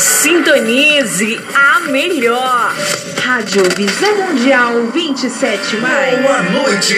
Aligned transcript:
Sintonize 0.00 1.38
a 1.54 1.80
melhor. 1.80 2.74
Rádio 3.22 3.62
Visão 3.76 4.16
Mundial 4.16 4.86
27 4.86 5.76
mais. 5.76 6.22
Boa 6.22 6.42
noite. 6.42 6.96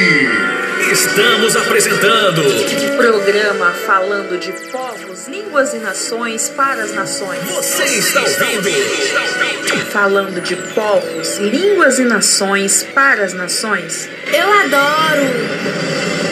Estamos 0.88 1.56
apresentando 1.56 2.42
Programa 2.96 3.72
falando 3.72 4.38
de 4.38 4.52
povos, 4.70 5.26
línguas 5.26 5.74
e 5.74 5.78
nações 5.78 6.48
para 6.50 6.84
as 6.84 6.94
nações. 6.94 7.40
Você 7.42 7.82
está 7.82 8.20
ouvindo? 8.20 8.70
Falando 9.90 10.40
de 10.40 10.54
povos, 10.54 11.38
línguas 11.38 11.98
e 11.98 12.04
nações 12.04 12.84
para 12.94 13.24
as 13.24 13.32
nações. 13.32 14.08
Eu 14.32 14.52
adoro! 14.52 16.31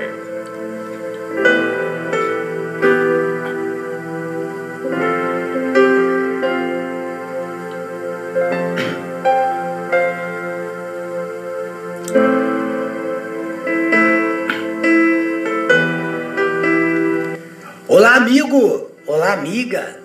Amiga! 19.33 19.99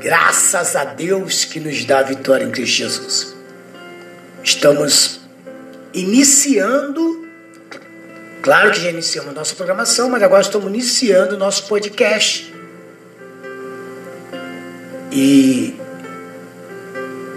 Graças 0.00 0.74
a 0.74 0.84
Deus 0.84 1.44
que 1.44 1.60
nos 1.60 1.84
dá 1.84 2.00
a 2.00 2.02
vitória 2.02 2.44
em 2.44 2.50
Cristo 2.50 2.76
Jesus. 2.76 3.36
Estamos 4.42 5.20
iniciando, 5.94 7.28
claro 8.42 8.72
que 8.72 8.80
já 8.80 8.90
iniciamos 8.90 9.32
nossa 9.32 9.54
programação, 9.54 10.10
mas 10.10 10.22
agora 10.22 10.42
estamos 10.42 10.68
iniciando 10.68 11.36
o 11.36 11.38
nosso 11.38 11.68
podcast. 11.68 12.52
E 15.12 15.76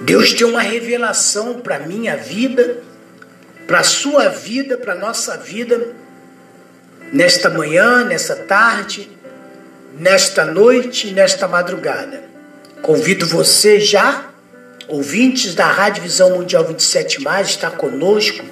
Deus 0.05 0.33
tem 0.33 0.47
uma 0.47 0.61
revelação 0.61 1.59
para 1.59 1.79
minha 1.79 2.15
vida, 2.15 2.77
para 3.67 3.83
sua 3.83 4.29
vida, 4.29 4.77
para 4.77 4.95
nossa 4.95 5.37
vida, 5.37 5.93
nesta 7.11 7.49
manhã, 7.49 8.03
nessa 8.03 8.35
tarde, 8.35 9.09
nesta 9.97 10.45
noite 10.45 11.11
nesta 11.11 11.47
madrugada. 11.47 12.23
Convido 12.81 13.25
você 13.25 13.79
já, 13.79 14.29
ouvintes 14.87 15.55
da 15.55 15.65
Rádio 15.65 16.03
Visão 16.03 16.31
Mundial 16.31 16.65
27, 16.65 17.23
estar 17.49 17.71
conosco 17.71 18.43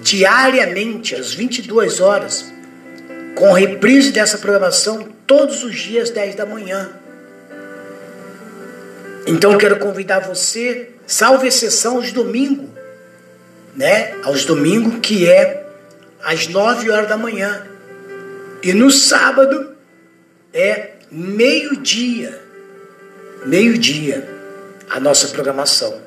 diariamente, 0.00 1.14
às 1.14 1.32
22 1.34 2.00
horas, 2.00 2.52
com 3.34 3.52
reprise 3.52 4.10
dessa 4.10 4.38
programação 4.38 5.08
todos 5.26 5.62
os 5.62 5.76
dias, 5.76 6.10
10 6.10 6.34
da 6.34 6.46
manhã. 6.46 6.90
Então 9.26 9.58
quero 9.58 9.78
convidar 9.78 10.20
você, 10.20 10.90
salve 11.06 11.48
exceção 11.48 11.96
aos 11.96 12.12
domingos, 12.12 12.70
né? 13.74 14.14
Aos 14.22 14.44
domingos, 14.44 15.00
que 15.02 15.28
é 15.28 15.66
às 16.22 16.46
9 16.46 16.90
horas 16.90 17.08
da 17.08 17.16
manhã. 17.16 17.66
E 18.62 18.72
no 18.72 18.90
sábado, 18.90 19.75
é 20.56 20.92
meio-dia. 21.10 22.42
Meio-dia 23.44 24.26
a 24.88 24.98
nossa 24.98 25.28
programação. 25.28 26.00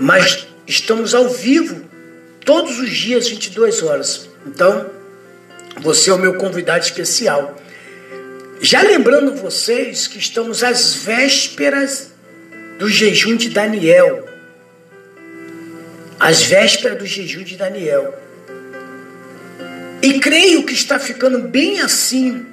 Mas 0.00 0.48
estamos 0.66 1.14
ao 1.14 1.28
vivo 1.28 1.80
todos 2.44 2.80
os 2.80 2.90
dias, 2.90 3.28
22 3.28 3.82
horas. 3.84 4.28
Então, 4.44 4.90
você 5.80 6.10
é 6.10 6.12
o 6.12 6.18
meu 6.18 6.34
convidado 6.34 6.84
especial. 6.84 7.56
Já 8.60 8.82
lembrando 8.82 9.36
vocês 9.36 10.08
que 10.08 10.18
estamos 10.18 10.64
às 10.64 10.94
vésperas 10.94 12.10
do 12.78 12.88
jejum 12.88 13.36
de 13.36 13.48
Daniel. 13.48 14.28
Às 16.18 16.42
vésperas 16.42 16.98
do 16.98 17.06
jejum 17.06 17.44
de 17.44 17.56
Daniel. 17.56 18.21
E 20.02 20.18
creio 20.18 20.64
que 20.66 20.74
está 20.74 20.98
ficando 20.98 21.38
bem 21.38 21.80
assim, 21.80 22.44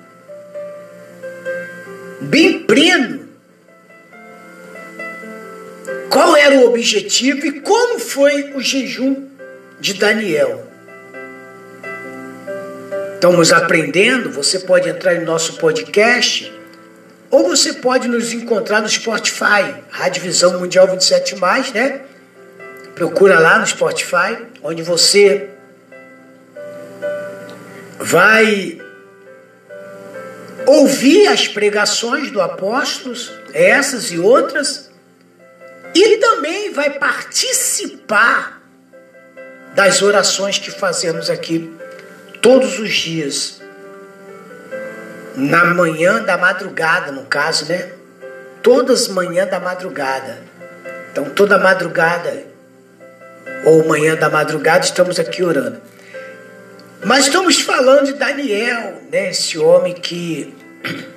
bem 2.21 2.59
pleno. 2.59 3.27
Qual 6.11 6.35
era 6.35 6.55
o 6.55 6.67
objetivo 6.67 7.47
e 7.47 7.59
como 7.61 7.99
foi 7.99 8.53
o 8.53 8.61
jejum 8.61 9.27
de 9.79 9.95
Daniel? 9.95 10.67
Estamos 13.15 13.51
aprendendo. 13.51 14.29
Você 14.31 14.59
pode 14.59 14.87
entrar 14.87 15.15
em 15.15 15.25
nosso 15.25 15.53
podcast 15.53 16.53
ou 17.31 17.47
você 17.47 17.73
pode 17.73 18.07
nos 18.07 18.31
encontrar 18.31 18.79
no 18.79 18.89
Spotify, 18.89 19.75
Rádio 19.89 20.21
Visão 20.21 20.59
Mundial 20.59 20.87
27, 20.87 21.35
né? 21.73 22.01
Procura 22.93 23.39
lá 23.39 23.57
no 23.57 23.65
Spotify, 23.65 24.37
onde 24.61 24.83
você 24.83 25.49
vai 28.09 28.81
ouvir 30.65 31.27
as 31.27 31.47
pregações 31.47 32.31
do 32.31 32.41
apóstolos, 32.41 33.31
essas 33.53 34.11
e 34.11 34.17
outras, 34.17 34.89
e 35.93 36.17
também 36.17 36.73
vai 36.73 36.89
participar 36.89 38.63
das 39.75 40.01
orações 40.01 40.57
que 40.57 40.71
fazemos 40.71 41.29
aqui 41.29 41.71
todos 42.41 42.79
os 42.79 42.91
dias, 42.91 43.61
na 45.35 45.65
manhã 45.65 46.23
da 46.23 46.35
madrugada, 46.35 47.11
no 47.11 47.25
caso, 47.25 47.65
né? 47.65 47.91
Todas 48.63 49.07
manhã 49.07 49.45
da 49.45 49.59
madrugada. 49.59 50.39
Então, 51.11 51.25
toda 51.29 51.59
madrugada 51.59 52.43
ou 53.65 53.87
manhã 53.87 54.15
da 54.15 54.29
madrugada 54.29 54.83
estamos 54.83 55.19
aqui 55.19 55.43
orando. 55.43 55.79
Mas 57.03 57.27
estamos 57.27 57.61
falando 57.61 58.07
de 58.07 58.13
Daniel, 58.13 59.01
né? 59.09 59.29
esse 59.29 59.57
homem 59.57 59.93
que 59.93 60.53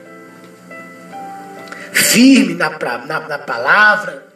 firme 1.92 2.54
na, 2.54 2.70
na, 3.06 3.28
na 3.28 3.38
palavra, 3.38 4.26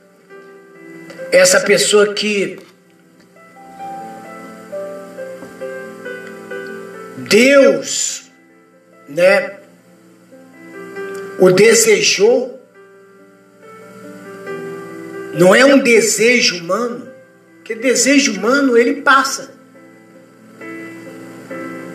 essa 1.30 1.60
pessoa 1.60 2.14
que 2.14 2.58
Deus, 7.28 8.30
né, 9.08 9.58
o 11.38 11.50
desejou, 11.50 12.60
não 15.34 15.54
é 15.54 15.64
um 15.64 15.78
desejo 15.78 16.58
humano, 16.58 17.08
porque 17.56 17.74
desejo 17.74 18.32
humano 18.32 18.76
ele 18.76 19.02
passa. 19.02 19.55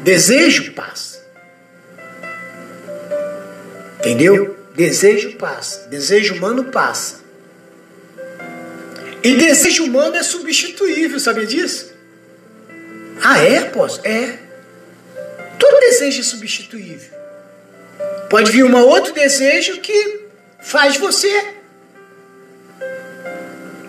Desejo 0.03 0.73
passa. 0.73 1.22
Entendeu? 4.00 4.57
Desejo 4.75 5.35
passa. 5.35 5.88
Desejo 5.88 6.35
humano 6.35 6.66
passa. 6.66 7.22
E 9.23 9.35
desejo 9.35 9.84
humano 9.84 10.16
é 10.16 10.23
substituível, 10.23 11.19
sabia 11.19 11.45
disso? 11.45 11.94
Ah, 13.24 13.38
é, 13.38 13.62
posso? 13.65 14.01
É. 14.06 14.39
Todo 15.59 15.80
desejo 15.80 16.21
é 16.21 16.24
substituível. 16.24 17.12
Pode 18.27 18.51
vir 18.51 18.63
um 18.63 18.75
outro 18.75 19.13
desejo 19.13 19.80
que 19.81 20.21
faz 20.59 20.98
você 20.98 21.53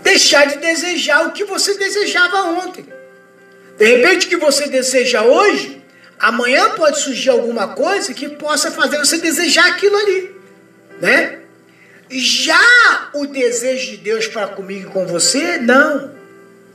deixar 0.02 0.46
de 0.46 0.58
desejar 0.58 1.26
o 1.26 1.32
que 1.32 1.44
você 1.44 1.78
desejava 1.78 2.42
ontem. 2.42 2.84
De 3.78 3.86
repente, 3.86 4.26
o 4.26 4.28
que 4.28 4.36
você 4.36 4.66
deseja 4.66 5.22
hoje 5.22 5.81
Amanhã 6.22 6.70
pode 6.76 7.00
surgir 7.00 7.30
alguma 7.30 7.74
coisa 7.74 8.14
que 8.14 8.28
possa 8.28 8.70
fazer 8.70 8.96
você 8.96 9.18
desejar 9.18 9.66
aquilo 9.66 9.96
ali, 9.96 10.30
né? 11.00 11.40
Já 12.08 13.10
o 13.12 13.26
desejo 13.26 13.90
de 13.90 13.96
Deus 13.96 14.28
para 14.28 14.46
comigo 14.46 14.88
e 14.88 14.92
com 14.92 15.04
você, 15.04 15.58
não. 15.58 16.12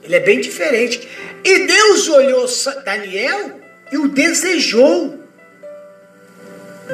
Ele 0.03 0.15
é 0.15 0.19
bem 0.19 0.41
diferente. 0.41 1.07
E 1.45 1.59
Deus 1.65 2.09
olhou 2.09 2.45
Daniel 2.83 3.61
e 3.89 3.97
o 3.97 4.09
desejou. 4.09 5.23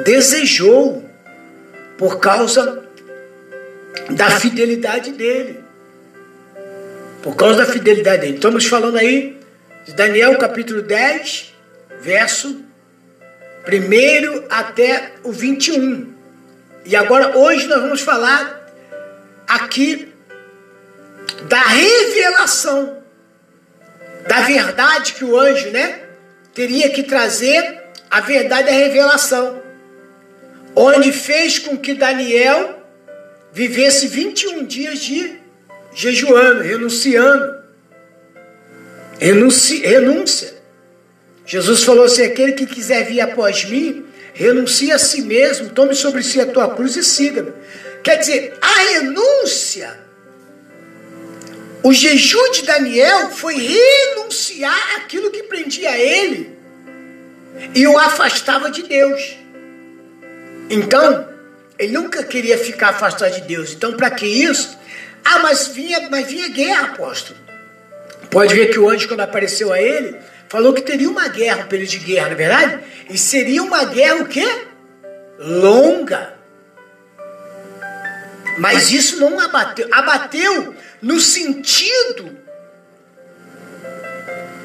Desejou. 0.04 1.04
Por 1.98 2.20
causa 2.20 2.84
da 4.10 4.30
fidelidade 4.38 5.10
dele. 5.10 5.58
Por 7.20 7.34
causa 7.34 7.64
da 7.64 7.66
fidelidade 7.66 8.20
dele. 8.20 8.34
Estamos 8.34 8.66
falando 8.66 8.96
aí 8.96 9.40
Daniel 9.96 10.38
capítulo 10.38 10.82
10, 10.82 11.53
verso 12.04 12.62
1 13.66 14.46
até 14.50 15.14
o 15.22 15.32
21. 15.32 16.12
E 16.84 16.94
agora, 16.94 17.38
hoje, 17.38 17.66
nós 17.66 17.80
vamos 17.80 18.02
falar 18.02 18.62
aqui 19.48 20.12
da 21.48 21.62
revelação 21.62 23.02
da 24.28 24.40
verdade 24.40 25.14
que 25.14 25.24
o 25.24 25.38
anjo, 25.38 25.70
né, 25.70 26.00
teria 26.54 26.90
que 26.90 27.02
trazer 27.02 27.82
a 28.10 28.20
verdade 28.20 28.68
da 28.68 28.72
revelação, 28.72 29.62
onde 30.74 31.12
fez 31.12 31.58
com 31.58 31.76
que 31.76 31.94
Daniel 31.94 32.82
vivesse 33.52 34.08
21 34.08 34.64
dias 34.64 34.98
de 34.98 35.38
jejuando, 35.94 36.62
renunciando. 36.62 37.62
Renunci, 39.18 39.80
renúncia. 39.80 40.53
Jesus 41.46 41.84
falou 41.84 42.04
assim: 42.04 42.22
aquele 42.22 42.52
que 42.52 42.66
quiser 42.66 43.04
vir 43.04 43.20
após 43.20 43.64
mim, 43.64 44.04
renuncie 44.32 44.92
a 44.92 44.98
si 44.98 45.22
mesmo, 45.22 45.70
tome 45.70 45.94
sobre 45.94 46.22
si 46.22 46.40
a 46.40 46.46
tua 46.46 46.74
cruz 46.74 46.96
e 46.96 47.04
siga-me. 47.04 47.52
Quer 48.02 48.16
dizer, 48.18 48.58
a 48.60 48.78
renúncia, 48.92 49.98
o 51.82 51.92
jejum 51.92 52.50
de 52.52 52.62
Daniel 52.62 53.30
foi 53.30 53.54
renunciar 53.56 54.96
aquilo 54.96 55.30
que 55.30 55.42
prendia 55.44 55.96
ele 55.98 56.54
e 57.74 57.86
o 57.86 57.98
afastava 57.98 58.70
de 58.70 58.82
Deus. 58.82 59.36
Então, 60.68 61.28
ele 61.78 61.92
nunca 61.92 62.22
queria 62.22 62.58
ficar 62.58 62.90
afastado 62.90 63.34
de 63.34 63.42
Deus. 63.42 63.72
Então, 63.72 63.94
para 63.94 64.10
que 64.10 64.26
isso? 64.26 64.76
Ah, 65.24 65.40
mas 65.40 65.68
vinha, 65.68 66.08
mas 66.10 66.26
vinha 66.26 66.48
guerra, 66.48 66.92
apóstolo. 66.92 67.38
Pode 68.30 68.54
ver 68.54 68.70
que 68.70 68.78
o 68.78 68.88
anjo, 68.88 69.08
quando 69.08 69.20
apareceu 69.20 69.72
a 69.72 69.80
ele, 69.80 70.16
falou 70.54 70.72
que 70.72 70.82
teria 70.82 71.10
uma 71.10 71.26
guerra, 71.26 71.64
um 71.64 71.66
período 71.66 71.90
de 71.90 71.98
guerra, 71.98 72.26
não 72.26 72.34
é 72.34 72.36
verdade? 72.36 72.78
E 73.10 73.18
seria 73.18 73.60
uma 73.60 73.86
guerra 73.86 74.22
o 74.22 74.28
quê? 74.28 74.46
Longa. 75.36 76.34
Mas 78.58 78.92
isso 78.92 79.18
não 79.18 79.40
abateu. 79.40 79.88
Abateu 79.90 80.72
no 81.02 81.18
sentido 81.18 82.38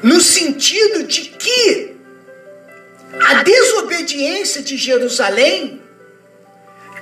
no 0.00 0.20
sentido 0.20 1.02
de 1.02 1.22
que 1.22 1.96
a 3.26 3.42
desobediência 3.42 4.62
de 4.62 4.76
Jerusalém 4.76 5.79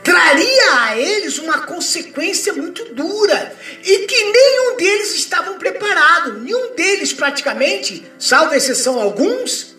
traria 0.08 0.82
a 0.84 0.96
eles 0.96 1.38
uma 1.38 1.66
consequência 1.66 2.54
muito 2.54 2.94
dura 2.94 3.52
e 3.84 4.06
que 4.06 4.24
nenhum 4.24 4.76
deles 4.76 5.14
estavam 5.14 5.58
preparados, 5.58 6.42
nenhum 6.42 6.74
deles 6.74 7.12
praticamente, 7.12 8.10
salvo 8.18 8.54
exceção 8.54 8.98
alguns, 8.98 9.76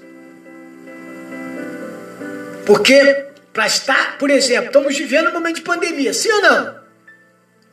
porque 2.64 3.26
para 3.52 3.66
estar, 3.66 4.20
por 4.20 4.30
exemplo, 4.30 4.68
estamos 4.68 4.96
vivendo 4.96 5.30
um 5.30 5.34
momento 5.34 5.56
de 5.56 5.62
pandemia, 5.64 6.14
sim 6.14 6.32
ou 6.32 6.42
não? 6.44 6.80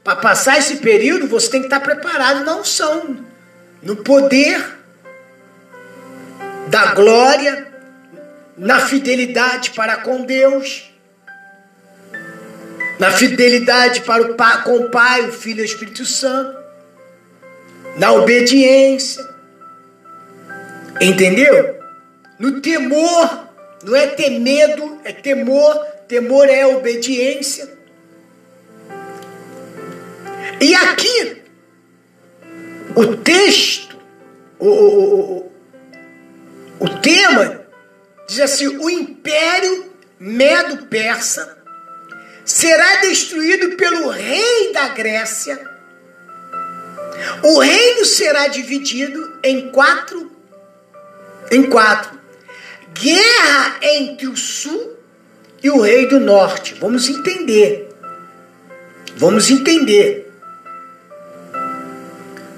Para 0.02 0.16
passar 0.16 0.58
esse 0.58 0.76
período, 0.76 1.28
você 1.28 1.50
tem 1.50 1.60
que 1.60 1.66
estar 1.66 1.80
preparado 1.80 2.42
na 2.42 2.56
unção, 2.56 3.18
no 3.82 3.96
poder 3.96 4.64
da 6.68 6.94
glória, 6.94 7.70
na 8.56 8.80
fidelidade 8.80 9.72
para 9.72 9.96
com 9.98 10.24
Deus 10.24 10.95
na 12.98 13.10
fidelidade 13.10 14.02
para 14.02 14.22
o 14.22 14.34
pai, 14.34 14.62
com 14.64 14.76
o 14.76 14.90
Pai, 14.90 15.28
o 15.28 15.32
Filho 15.32 15.60
e 15.60 15.62
o 15.62 15.64
Espírito 15.64 16.04
Santo, 16.04 16.56
na 17.98 18.12
obediência, 18.12 19.26
entendeu? 21.00 21.76
No 22.38 22.60
temor, 22.60 23.48
não 23.84 23.94
é 23.94 24.06
ter 24.06 24.30
medo, 24.38 25.00
é 25.04 25.12
temor, 25.12 25.74
temor 26.08 26.48
é 26.48 26.66
obediência. 26.66 27.76
E 30.60 30.74
aqui, 30.74 31.42
o 32.94 33.16
texto, 33.16 33.96
o, 34.58 34.68
o, 34.68 35.38
o, 35.38 35.52
o 36.80 36.88
tema, 37.00 37.66
diz 38.26 38.40
assim: 38.40 38.68
o 38.68 38.88
império 38.88 39.92
medo-persa 40.18 41.55
será 42.46 42.96
destruído 42.96 43.76
pelo 43.76 44.08
rei 44.08 44.72
da 44.72 44.88
Grécia. 44.88 45.70
O 47.42 47.58
reino 47.58 48.06
será 48.06 48.46
dividido 48.46 49.38
em 49.42 49.70
quatro 49.70 50.36
em 51.50 51.68
quatro. 51.68 52.18
Guerra 52.92 53.76
entre 53.82 54.26
o 54.26 54.36
sul 54.36 54.96
e 55.62 55.70
o 55.70 55.80
rei 55.80 56.06
do 56.06 56.18
norte. 56.18 56.74
Vamos 56.74 57.08
entender. 57.08 57.88
Vamos 59.16 59.50
entender. 59.50 60.32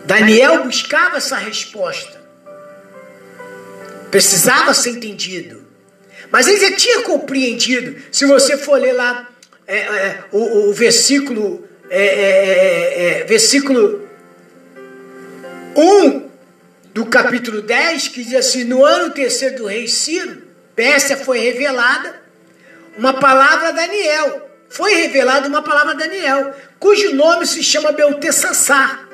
Daniel 0.04 0.64
buscava 0.64 1.18
essa 1.18 1.36
resposta. 1.36 2.18
Precisava 4.10 4.72
ser 4.72 4.90
entendido. 4.90 5.66
Mas 6.30 6.46
ele 6.46 6.60
já 6.60 6.76
tinha 6.76 7.02
compreendido. 7.02 8.00
Se 8.10 8.24
você 8.24 8.56
for 8.56 8.80
ler 8.80 8.92
lá 8.92 9.28
é, 9.68 9.76
é, 9.76 10.24
o, 10.32 10.70
o, 10.70 10.72
versículo, 10.72 11.68
é, 11.90 12.02
é, 12.06 13.20
é 13.20 13.24
versículo 13.24 14.08
1 15.76 16.30
do 16.94 17.04
capítulo 17.04 17.60
10, 17.60 18.08
que 18.08 18.24
diz 18.24 18.34
assim: 18.34 18.64
No 18.64 18.82
ano 18.82 19.12
terceiro 19.12 19.58
do 19.58 19.66
rei 19.66 19.86
Ciro, 19.86 20.42
Pérsia 20.74 21.18
foi 21.18 21.40
revelada 21.40 22.18
uma 22.96 23.12
palavra 23.20 23.68
a 23.68 23.72
Daniel. 23.72 24.48
Foi 24.70 24.94
revelada 24.94 25.46
uma 25.46 25.62
palavra 25.62 25.92
a 25.92 25.96
Daniel, 25.96 26.54
cujo 26.78 27.14
nome 27.14 27.46
se 27.46 27.62
chama 27.62 27.92
Beltessassar. 27.92 29.06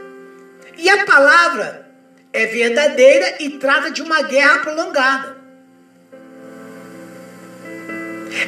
E 0.79 0.89
a 0.89 1.05
palavra 1.05 1.85
é 2.33 2.47
verdadeira 2.47 3.37
e 3.41 3.51
trata 3.51 3.91
de 3.91 4.03
uma 4.03 4.23
guerra 4.23 4.59
prolongada. 4.61 5.34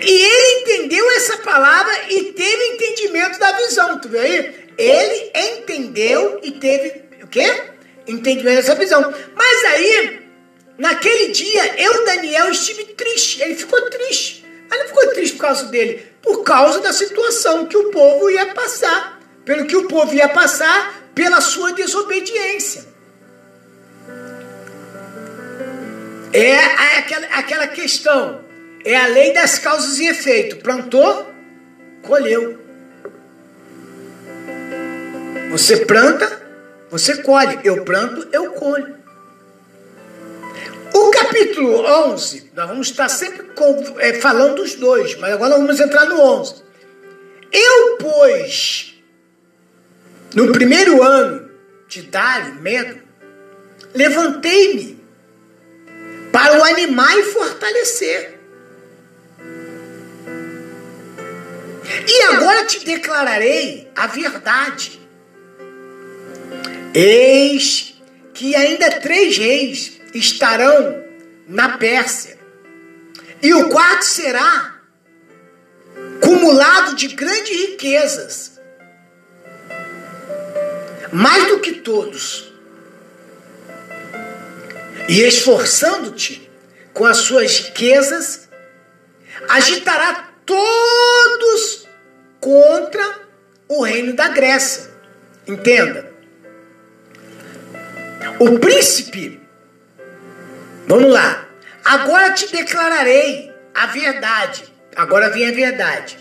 E 0.02 0.10
ele 0.10 0.60
entendeu 0.60 1.10
essa 1.12 1.38
palavra 1.38 1.92
e 2.10 2.32
teve 2.32 2.64
entendimento 2.74 3.38
da 3.38 3.52
visão. 3.52 3.98
Tu 4.00 4.08
vê 4.08 4.18
aí? 4.18 4.66
Ele 4.78 5.32
entendeu 5.34 6.40
e 6.42 6.52
teve 6.52 7.02
o 7.22 7.26
quê? 7.26 7.62
Entendimento 8.06 8.56
dessa 8.56 8.74
visão. 8.74 9.14
Mas 9.34 9.64
aí, 9.64 10.20
naquele 10.76 11.28
dia, 11.28 11.80
eu, 11.80 12.04
Daniel, 12.04 12.50
estive 12.50 12.84
triste. 12.84 13.42
Ele 13.42 13.54
ficou 13.54 13.80
triste. 13.90 14.44
Mas 14.68 14.78
não 14.80 14.86
ficou 14.88 15.06
triste 15.14 15.36
por 15.36 15.42
causa 15.42 15.66
dele, 15.66 16.06
por 16.20 16.42
causa 16.42 16.80
da 16.80 16.92
situação 16.92 17.66
que 17.66 17.76
o 17.76 17.90
povo 17.90 18.28
ia 18.30 18.46
passar. 18.46 19.20
Pelo 19.44 19.66
que 19.66 19.76
o 19.76 19.86
povo 19.86 20.12
ia 20.14 20.28
passar 20.28 21.10
pela 21.14 21.40
sua 21.40 21.72
desobediência. 21.72 22.84
É 26.32 26.98
aquela, 26.98 27.26
aquela 27.28 27.66
questão. 27.68 28.45
É 28.86 28.96
a 28.96 29.08
lei 29.08 29.32
das 29.32 29.58
causas 29.58 29.98
e 29.98 30.06
efeito. 30.06 30.58
Plantou, 30.58 31.28
colheu. 32.02 32.56
Você 35.50 35.84
planta, 35.84 36.40
você 36.88 37.20
colhe. 37.20 37.58
Eu 37.64 37.84
planto, 37.84 38.28
eu 38.32 38.52
colho. 38.52 38.94
O 40.94 41.10
capítulo 41.10 41.84
11, 42.12 42.52
nós 42.54 42.68
vamos 42.68 42.88
estar 42.88 43.08
sempre 43.08 43.44
é, 43.98 44.14
falando 44.20 44.54
dos 44.54 44.76
dois, 44.76 45.16
mas 45.16 45.32
agora 45.32 45.56
vamos 45.56 45.80
entrar 45.80 46.04
no 46.04 46.20
11. 46.20 46.62
Eu, 47.50 47.96
pois, 47.96 48.94
no 50.32 50.52
primeiro 50.52 51.02
ano 51.02 51.50
de 51.88 52.02
Dário, 52.02 52.54
medo, 52.60 53.00
levantei-me 53.92 55.04
para 56.30 56.60
o 56.60 56.62
animar 56.62 57.18
e 57.18 57.24
fortalecer. 57.24 58.35
E 62.08 62.22
agora 62.34 62.64
te 62.66 62.84
declararei 62.84 63.90
a 63.94 64.06
verdade. 64.06 65.00
Eis 66.94 67.94
que 68.32 68.54
ainda 68.54 69.00
três 69.00 69.36
reis 69.38 70.00
estarão 70.14 71.04
na 71.48 71.78
Pérsia, 71.78 72.38
e 73.42 73.54
o 73.54 73.68
quarto 73.68 74.04
será 74.04 74.80
cumulado 76.20 76.96
de 76.96 77.08
grandes 77.08 77.56
riquezas, 77.56 78.60
mais 81.12 81.46
do 81.48 81.60
que 81.60 81.72
todos, 81.74 82.52
e 85.08 85.22
esforçando-te 85.22 86.50
com 86.92 87.04
as 87.04 87.18
suas 87.18 87.58
riquezas, 87.58 88.48
agitará 89.48 90.30
todos 90.46 91.86
contra 92.40 93.20
o 93.68 93.82
reino 93.82 94.14
da 94.14 94.28
Grécia. 94.28 94.90
Entenda. 95.46 96.10
O 98.38 98.58
príncipe 98.58 99.46
Vamos 100.86 101.12
lá. 101.12 101.48
Agora 101.84 102.32
te 102.32 102.50
declararei 102.50 103.52
a 103.74 103.86
verdade. 103.86 104.64
Agora 104.94 105.30
vem 105.30 105.48
a 105.48 105.52
verdade. 105.52 106.16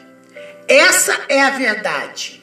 Essa 0.67 1.17
é 1.29 1.41
a 1.41 1.51
verdade. 1.51 2.41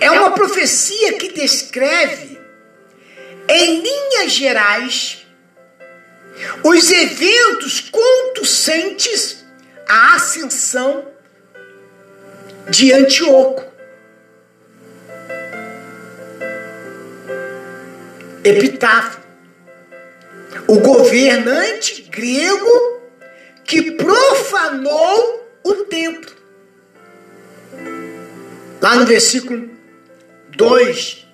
É 0.00 0.10
uma 0.10 0.32
profecia 0.32 1.14
que 1.14 1.32
descreve, 1.32 2.40
em 3.48 3.82
linhas 3.82 4.32
gerais, 4.32 5.25
os 6.62 6.90
eventos 6.90 7.80
conducentes 7.80 9.44
à 9.88 10.16
ascensão 10.16 11.08
de 12.68 12.92
Antíoco. 12.92 13.64
Epitáfio. 18.44 19.24
O 20.68 20.78
governante 20.80 22.02
grego 22.02 23.00
que 23.64 23.92
profanou 23.92 25.48
o 25.64 25.74
templo. 25.84 26.32
Lá 28.80 28.96
no 28.96 29.06
versículo 29.06 29.68
2 30.56 31.26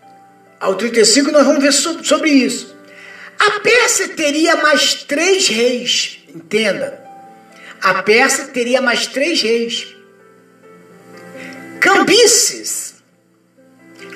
ao 0.61 0.75
35, 0.77 1.31
nós 1.33 1.45
vamos 1.45 1.63
ver 1.63 1.73
sobre 1.73 2.31
isso. 2.31 2.72
A 3.45 3.59
Pérsia 3.59 4.09
teria 4.11 4.55
mais 4.55 5.03
três 5.03 5.49
reis, 5.49 6.21
entenda. 6.33 7.05
A 7.81 8.01
Pérsia 8.05 8.45
teria 8.47 8.81
mais 8.81 9.09
três 9.09 9.43
reis. 9.43 9.89
Cambises, 11.81 13.03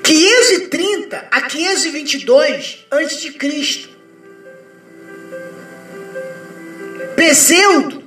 530 0.04 1.26
a 1.28 1.40
522 1.40 2.86
a.C. 2.88 3.88
Peseudo, 7.16 8.04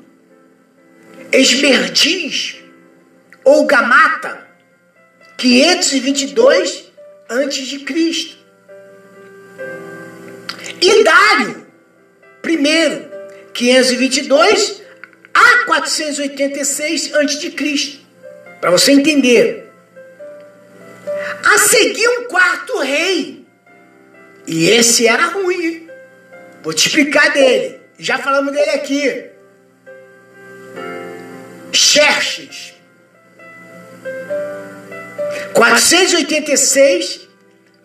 Esmerdiz 1.33 2.55
ou 3.43 3.65
Gamata, 3.65 4.47
522 5.37 6.89
a.C. 7.27 8.38
E 10.81 11.03
Dário, 11.03 11.67
primeiro, 12.41 13.09
522 13.53 14.81
a 15.33 15.65
486 15.65 17.13
a.C. 17.15 17.99
Para 18.61 18.71
você 18.71 18.91
entender. 18.91 19.71
A 21.43 21.57
seguir 21.57 22.07
um 22.07 22.23
quarto 22.25 22.79
rei. 22.79 23.45
E 24.47 24.69
esse 24.69 25.07
era 25.07 25.27
ruim. 25.27 25.87
Vou 26.63 26.73
te 26.73 26.87
explicar 26.87 27.31
dele. 27.31 27.79
Já 27.97 28.17
falamos 28.17 28.53
dele 28.53 28.71
aqui. 28.71 29.25
Xerxes. 31.71 32.73
486 35.53 37.28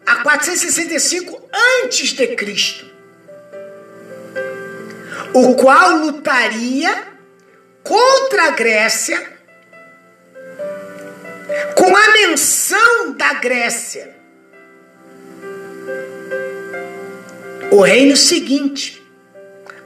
a 0.06 0.16
465 0.16 1.48
antes 1.82 2.12
de 2.12 2.26
Cristo. 2.36 2.92
O 5.32 5.54
qual 5.56 5.96
lutaria 5.98 7.08
contra 7.82 8.48
a 8.48 8.50
Grécia 8.50 9.34
com 11.74 11.94
a 11.94 12.12
menção 12.12 13.12
da 13.12 13.34
Grécia. 13.34 14.14
O 17.70 17.82
reino 17.82 18.16
seguinte, 18.16 19.02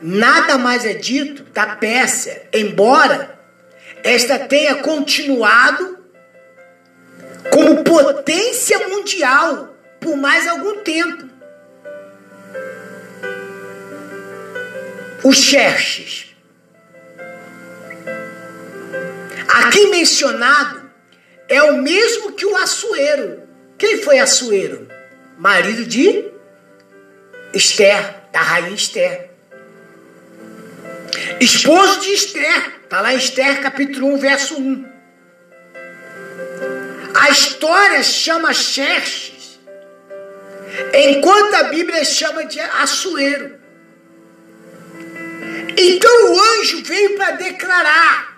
nada 0.00 0.58
mais 0.58 0.84
é 0.84 0.94
dito 0.94 1.42
da 1.44 1.76
Pérsia, 1.76 2.46
embora 2.52 3.38
esta 4.02 4.38
tenha 4.38 4.76
continuado 4.76 5.98
como 7.50 7.82
potência 7.82 8.88
mundial 8.88 9.67
por 10.00 10.16
mais 10.16 10.46
algum 10.46 10.82
tempo. 10.82 11.28
Os 15.24 15.36
Xerxes. 15.36 16.34
Aqui 19.48 19.86
mencionado 19.88 20.90
é 21.48 21.62
o 21.62 21.82
mesmo 21.82 22.32
que 22.32 22.46
o 22.46 22.56
Assuero. 22.56 23.42
Quem 23.76 24.02
foi 24.02 24.18
Assuero? 24.18 24.88
Marido 25.38 25.84
de 25.84 26.30
Esther, 27.52 28.14
da 28.32 28.40
rainha 28.40 28.74
Esther. 28.74 29.30
Esposo 31.40 32.00
de 32.00 32.10
Esther, 32.10 32.72
está 32.82 33.00
lá 33.00 33.14
em 33.14 33.16
Esther 33.16 33.60
capítulo 33.60 34.14
1, 34.14 34.18
verso 34.18 34.56
1. 34.56 34.98
A 37.14 37.30
história 37.30 38.02
chama 38.02 38.52
Xerxes, 38.52 39.37
enquanto 40.94 41.54
a 41.54 41.62
Bíblia 41.64 42.04
chama 42.04 42.44
de 42.44 42.60
Assuero. 42.60 43.58
Então 45.76 46.32
o 46.32 46.40
anjo 46.40 46.82
veio 46.82 47.16
para 47.16 47.32
declarar 47.32 48.28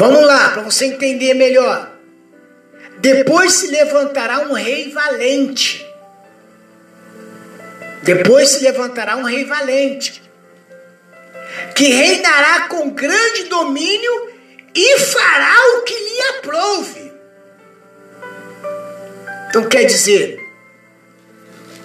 Vamos 0.00 0.24
lá, 0.24 0.48
para 0.48 0.62
você 0.62 0.86
entender 0.86 1.34
melhor. 1.34 1.90
Depois 3.00 3.52
se 3.52 3.66
levantará 3.66 4.40
um 4.40 4.54
rei 4.54 4.90
valente. 4.90 5.86
Depois 8.02 8.48
se 8.48 8.64
levantará 8.64 9.16
um 9.16 9.24
rei 9.24 9.44
valente, 9.44 10.22
que 11.76 11.88
reinará 11.88 12.60
com 12.68 12.88
grande 12.92 13.44
domínio 13.44 14.30
e 14.74 14.98
fará 15.00 15.54
o 15.76 15.82
que 15.82 15.92
lhe 15.92 16.22
aprouve. 16.30 16.99
Então 19.50 19.64
quer 19.68 19.82
dizer, 19.82 20.38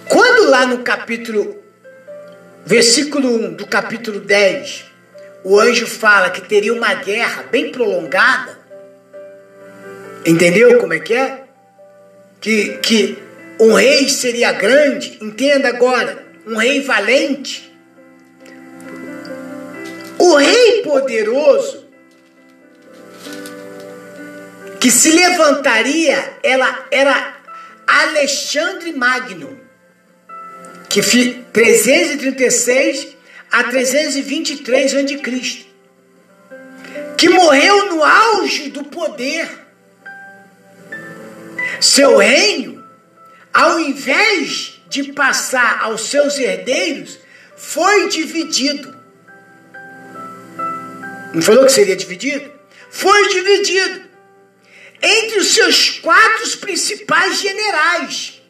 quando 0.08 0.52
lá 0.52 0.68
no 0.68 0.84
capítulo, 0.84 1.64
versículo 2.64 3.28
1 3.28 3.54
do 3.54 3.66
capítulo 3.66 4.20
10, 4.20 4.86
o 5.44 5.60
anjo 5.60 5.88
fala 5.88 6.30
que 6.30 6.42
teria 6.42 6.72
uma 6.72 6.94
guerra 6.94 7.42
bem 7.52 7.72
prolongada. 7.72 8.56
Entendeu 10.24 10.78
como 10.78 10.94
é 10.94 11.00
que 11.00 11.16
é? 11.16 11.44
Que, 12.40 12.78
que 12.84 13.18
um 13.60 13.74
rei 13.74 14.10
seria 14.10 14.52
grande, 14.52 15.18
entenda 15.20 15.70
agora, 15.70 16.24
um 16.46 16.58
rei 16.58 16.82
valente. 16.82 17.76
O 20.20 20.36
rei 20.36 20.84
poderoso 20.84 21.84
que 24.80 24.92
se 24.92 25.10
levantaria, 25.14 26.34
ela 26.44 26.86
era 26.92 27.35
Alexandre 27.88 28.94
Magno, 28.94 29.60
que 30.89 31.01
336 31.01 33.15
a 33.51 33.63
323 33.63 34.96
a.C., 34.96 35.65
que 37.18 37.30
morreu 37.30 37.92
no 37.92 38.04
auge 38.04 38.70
do 38.70 38.84
poder. 38.84 39.48
Seu 41.80 42.18
reino, 42.18 42.84
ao 43.54 43.80
invés 43.80 44.82
de 44.89 45.13
passar 45.13 45.82
aos 45.82 46.10
seus 46.10 46.38
herdeiros, 46.38 47.18
foi 47.56 48.10
dividido. 48.10 48.94
Não 51.34 51.42
falou 51.42 51.65
que 51.65 51.72
seria 51.72 51.96
dividido? 51.96 52.51
Foi 52.89 53.30
dividido 53.30 54.05
entre 55.02 55.40
os 55.40 55.54
seus 55.54 56.00
quatro 56.00 56.58
principais 56.58 57.40
generais. 57.40 58.42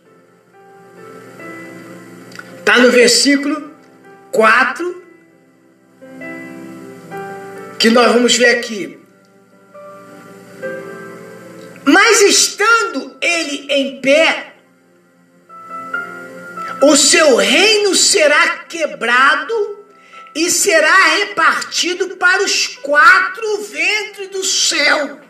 Está 2.60 2.80
no 2.80 2.92
versículo 2.92 3.76
4, 4.32 5.04
que 7.78 7.90
nós 7.90 8.12
vamos 8.12 8.36
ver 8.36 8.58
aqui. 8.58 9.00
Mas 11.86 12.22
estando 12.22 13.16
ele 13.22 13.68
em 13.70 14.02
pé, 14.02 14.56
o 16.82 16.96
seu 16.98 17.36
reino 17.36 17.94
será 17.96 18.60
quebrado 18.68 19.86
e 20.34 20.50
será 20.50 20.96
repartido 21.18 22.18
para 22.18 22.44
os 22.44 22.68
quatro 22.68 23.62
ventres 23.62 24.30
do 24.30 24.44
céu. 24.44 25.25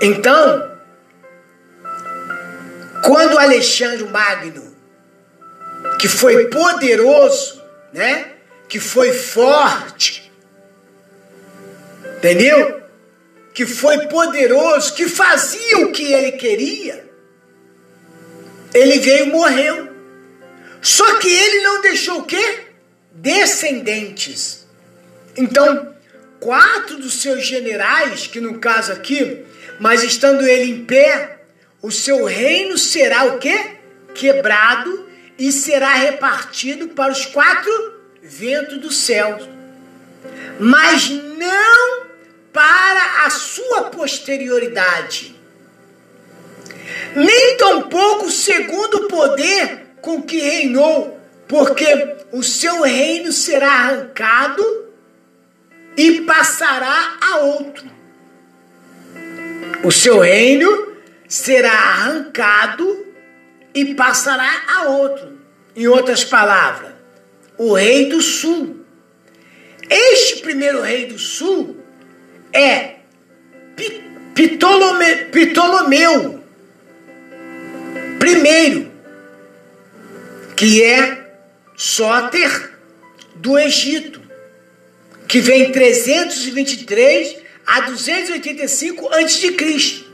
Então, 0.00 0.78
quando 3.02 3.38
Alexandre 3.38 4.04
Magno 4.04 4.70
que 5.98 6.08
foi 6.08 6.46
poderoso, 6.46 7.62
né? 7.92 8.32
Que 8.68 8.80
foi 8.80 9.12
forte. 9.12 10.32
Entendeu? 12.16 12.82
Que 13.52 13.66
foi 13.66 14.06
poderoso, 14.06 14.94
que 14.94 15.06
fazia 15.08 15.78
o 15.78 15.92
que 15.92 16.12
ele 16.12 16.32
queria. 16.32 17.08
Ele 18.72 18.98
veio 18.98 19.26
e 19.26 19.30
morreu. 19.30 19.90
Só 20.80 21.18
que 21.18 21.28
ele 21.28 21.60
não 21.62 21.82
deixou 21.82 22.20
o 22.20 22.24
quê? 22.24 22.60
Descendentes. 23.12 24.66
Então, 25.36 25.94
quatro 26.38 26.96
dos 26.96 27.20
seus 27.20 27.44
generais, 27.44 28.26
que 28.26 28.40
no 28.40 28.58
caso 28.58 28.92
aqui, 28.92 29.44
mas 29.80 30.04
estando 30.04 30.46
ele 30.46 30.70
em 30.70 30.84
pé, 30.84 31.38
o 31.80 31.90
seu 31.90 32.26
reino 32.26 32.76
será 32.76 33.24
o 33.24 33.38
quê? 33.38 33.78
Quebrado 34.14 35.08
e 35.38 35.50
será 35.50 35.94
repartido 35.94 36.88
para 36.88 37.10
os 37.10 37.24
quatro 37.24 37.72
ventos 38.22 38.76
do 38.76 38.92
céu. 38.92 39.38
Mas 40.58 41.08
não 41.08 42.02
para 42.52 43.24
a 43.24 43.30
sua 43.30 43.84
posterioridade. 43.84 45.34
Nem 47.16 47.56
tampouco 47.56 48.30
segundo 48.30 49.06
o 49.06 49.08
poder 49.08 49.94
com 50.02 50.20
que 50.20 50.38
reinou, 50.38 51.18
porque 51.48 51.86
o 52.32 52.42
seu 52.42 52.82
reino 52.82 53.32
será 53.32 53.72
arrancado 53.72 54.62
e 55.96 56.20
passará 56.20 57.16
a 57.18 57.36
outro. 57.38 57.99
O 59.82 59.90
seu 59.90 60.20
reino 60.20 60.96
será 61.28 61.72
arrancado 61.72 63.06
e 63.74 63.94
passará 63.94 64.62
a 64.68 64.88
outro. 64.88 65.40
Em 65.74 65.86
outras 65.86 66.24
palavras, 66.24 66.92
o 67.56 67.74
rei 67.74 68.06
do 68.06 68.20
sul. 68.20 68.84
Este 69.88 70.42
primeiro 70.42 70.82
rei 70.82 71.06
do 71.06 71.18
sul 71.18 71.76
é 72.52 72.96
Ptolome, 74.34 75.14
Ptolomeu 75.32 76.40
primeiro, 78.20 78.92
que 80.54 80.84
é 80.84 81.32
Sóter 81.74 82.74
do 83.34 83.58
Egito, 83.58 84.20
que 85.26 85.40
vem 85.40 85.72
323 85.72 87.39
a 87.70 87.82
285 87.82 89.08
a.C. 89.14 90.04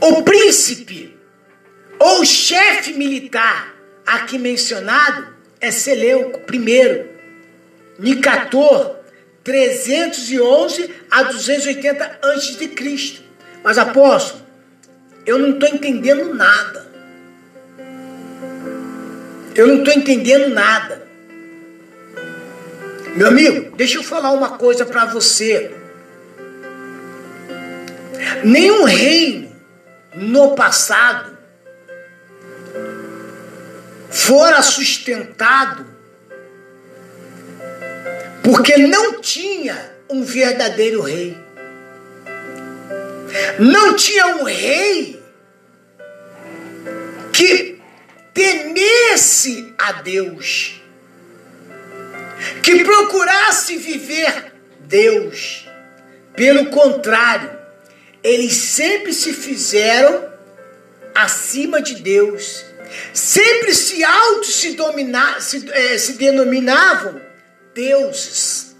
O 0.00 0.22
príncipe 0.22 1.14
ou 1.98 2.24
chefe 2.24 2.94
militar 2.94 3.74
aqui 4.06 4.38
mencionado 4.38 5.28
é 5.60 5.70
Seleuco 5.70 6.40
I, 6.50 7.04
Nicator 7.98 8.96
311 9.44 10.90
a 11.10 11.22
280 11.24 12.18
a.C. 12.22 13.20
Mas 13.62 13.76
apóstolo, 13.76 14.46
eu 15.26 15.38
não 15.38 15.50
estou 15.50 15.68
entendendo 15.68 16.32
nada. 16.32 16.90
Eu 19.54 19.66
não 19.66 19.78
estou 19.80 19.92
entendendo 19.92 20.48
nada. 20.48 21.06
Meu 23.14 23.28
amigo, 23.28 23.76
deixa 23.76 23.98
eu 23.98 24.02
falar 24.02 24.32
uma 24.32 24.56
coisa 24.56 24.86
para 24.86 25.04
você. 25.04 25.70
Nenhum 28.42 28.84
reino 28.84 29.54
no 30.14 30.54
passado 30.54 31.36
fora 34.10 34.62
sustentado 34.62 35.86
porque 38.42 38.78
não 38.78 39.20
tinha 39.20 39.94
um 40.08 40.22
verdadeiro 40.22 41.02
rei. 41.02 41.36
Não 43.58 43.94
tinha 43.94 44.36
um 44.36 44.44
rei 44.44 45.22
que 47.32 47.78
temesse 48.32 49.74
a 49.78 49.92
Deus 49.92 50.81
que 52.62 52.84
procurasse 52.84 53.76
viver 53.76 54.52
Deus. 54.80 55.68
Pelo 56.34 56.66
contrário, 56.66 57.50
eles 58.22 58.54
sempre 58.54 59.12
se 59.12 59.32
fizeram 59.32 60.32
acima 61.14 61.82
de 61.82 61.96
Deus, 61.96 62.64
sempre 63.12 63.74
se 63.74 64.02
auto 64.04 64.46
se, 64.46 64.72
dominar, 64.72 65.40
se, 65.42 65.70
é, 65.70 65.98
se 65.98 66.14
denominavam 66.14 67.20
deuses. 67.74 68.74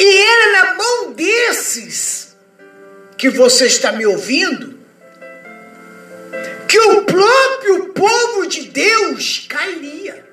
E 0.00 0.16
era 0.16 0.52
na 0.52 0.74
mão 0.74 1.12
desses 1.12 2.36
que 3.16 3.28
você 3.28 3.66
está 3.66 3.92
me 3.92 4.06
ouvindo 4.06 4.78
que 6.68 6.78
o 6.78 7.02
próprio 7.02 7.86
povo 7.92 8.46
de 8.46 8.68
Deus 8.68 9.46
cairia. 9.48 10.27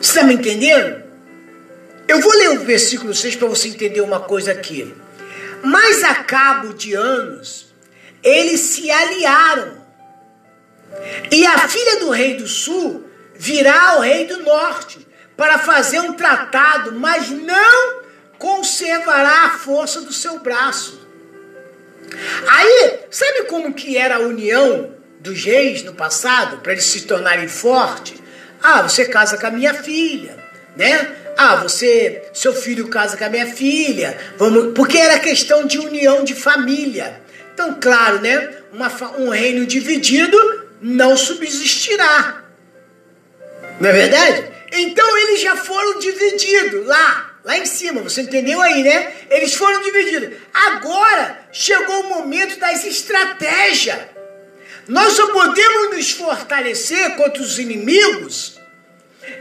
Você 0.00 0.20
está 0.20 0.22
me 0.24 0.34
entendendo? 0.34 1.04
Eu 2.08 2.20
vou 2.20 2.32
ler 2.32 2.50
o 2.50 2.64
versículo 2.64 3.14
6 3.14 3.36
para 3.36 3.48
você 3.48 3.68
entender 3.68 4.00
uma 4.00 4.20
coisa 4.20 4.52
aqui. 4.52 4.94
Mas 5.62 6.02
a 6.04 6.14
cabo 6.16 6.74
de 6.74 6.94
anos, 6.94 7.74
eles 8.22 8.60
se 8.60 8.90
aliaram. 8.90 9.84
E 11.30 11.46
a 11.46 11.68
filha 11.68 12.00
do 12.00 12.10
rei 12.10 12.36
do 12.36 12.46
sul 12.46 13.08
virá 13.34 13.90
ao 13.90 14.00
rei 14.00 14.26
do 14.26 14.42
norte 14.42 15.06
para 15.36 15.58
fazer 15.58 16.00
um 16.00 16.14
tratado, 16.14 16.92
mas 16.92 17.30
não 17.30 18.00
conservará 18.38 19.44
a 19.44 19.58
força 19.58 20.00
do 20.00 20.12
seu 20.12 20.38
braço. 20.38 21.05
Aí, 22.48 23.00
sabe 23.10 23.44
como 23.44 23.74
que 23.74 23.96
era 23.96 24.16
a 24.16 24.20
união 24.20 24.94
dos 25.20 25.44
reis 25.44 25.82
no 25.82 25.94
passado, 25.94 26.58
para 26.58 26.72
eles 26.72 26.84
se 26.84 27.02
tornarem 27.02 27.48
fortes? 27.48 28.14
Ah, 28.62 28.82
você 28.82 29.06
casa 29.06 29.36
com 29.36 29.46
a 29.46 29.50
minha 29.50 29.74
filha, 29.74 30.36
né? 30.76 31.14
Ah, 31.36 31.56
você, 31.56 32.22
seu 32.32 32.54
filho 32.54 32.88
casa 32.88 33.16
com 33.16 33.24
a 33.24 33.28
minha 33.28 33.46
filha, 33.46 34.16
vamos, 34.38 34.72
porque 34.74 34.96
era 34.96 35.18
questão 35.18 35.66
de 35.66 35.78
união 35.78 36.24
de 36.24 36.34
família. 36.34 37.20
Então, 37.52 37.76
claro, 37.80 38.20
né? 38.20 38.54
Uma, 38.72 38.90
um 39.18 39.28
reino 39.28 39.66
dividido 39.66 40.36
não 40.80 41.16
subsistirá. 41.16 42.42
Não 43.80 43.88
é 43.88 43.92
verdade? 43.92 44.44
Então 44.72 45.18
eles 45.18 45.40
já 45.40 45.56
foram 45.56 45.98
divididos 45.98 46.86
lá 46.86 47.25
lá 47.46 47.56
em 47.56 47.64
cima, 47.64 48.02
você 48.02 48.22
entendeu 48.22 48.60
aí, 48.60 48.82
né? 48.82 49.12
Eles 49.30 49.54
foram 49.54 49.80
divididos. 49.80 50.36
Agora 50.52 51.38
chegou 51.52 52.00
o 52.00 52.08
momento 52.08 52.58
das 52.58 52.84
estratégias. 52.84 53.98
Nós 54.88 55.12
só 55.12 55.28
podemos 55.28 55.94
nos 55.94 56.10
fortalecer 56.10 57.14
contra 57.14 57.40
os 57.40 57.58
inimigos. 57.60 58.58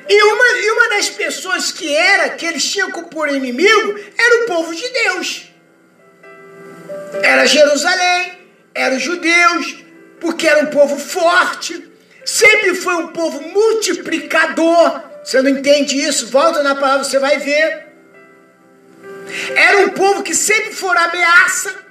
E 0.08 0.24
uma, 0.24 0.46
e 0.60 0.72
uma 0.72 0.89
das 0.89 1.10
pessoas 1.10 1.72
que 1.72 1.94
era, 1.96 2.30
que 2.30 2.46
eles 2.46 2.63
tinham 2.72 2.91
por 2.91 3.28
inimigo, 3.28 4.00
era 4.18 4.44
o 4.44 4.46
povo 4.46 4.74
de 4.74 4.88
Deus. 4.88 5.52
Era 7.24 7.46
Jerusalém, 7.48 8.39
eram 8.74 8.98
os 8.98 9.04
judeus, 9.04 9.78
porque 10.20 10.48
era 10.48 10.62
um 10.62 10.68
povo 10.68 10.98
forte, 10.98 11.89
sempre 12.24 12.76
foi 12.76 12.96
um 12.96 13.08
povo 13.08 13.41
multiplicador. 13.41 15.02
Você 15.24 15.41
não 15.41 15.50
entende 15.50 15.98
isso? 15.98 16.28
Volta 16.28 16.62
na 16.62 16.76
palavra, 16.76 17.04
você 17.04 17.18
vai 17.18 17.39
ver. 17.39 17.85
Era 19.56 19.80
um 19.80 19.90
povo 19.90 20.24
que 20.24 20.36
sempre 20.36 20.74
for 20.74 20.96
ameaça. 20.96 21.86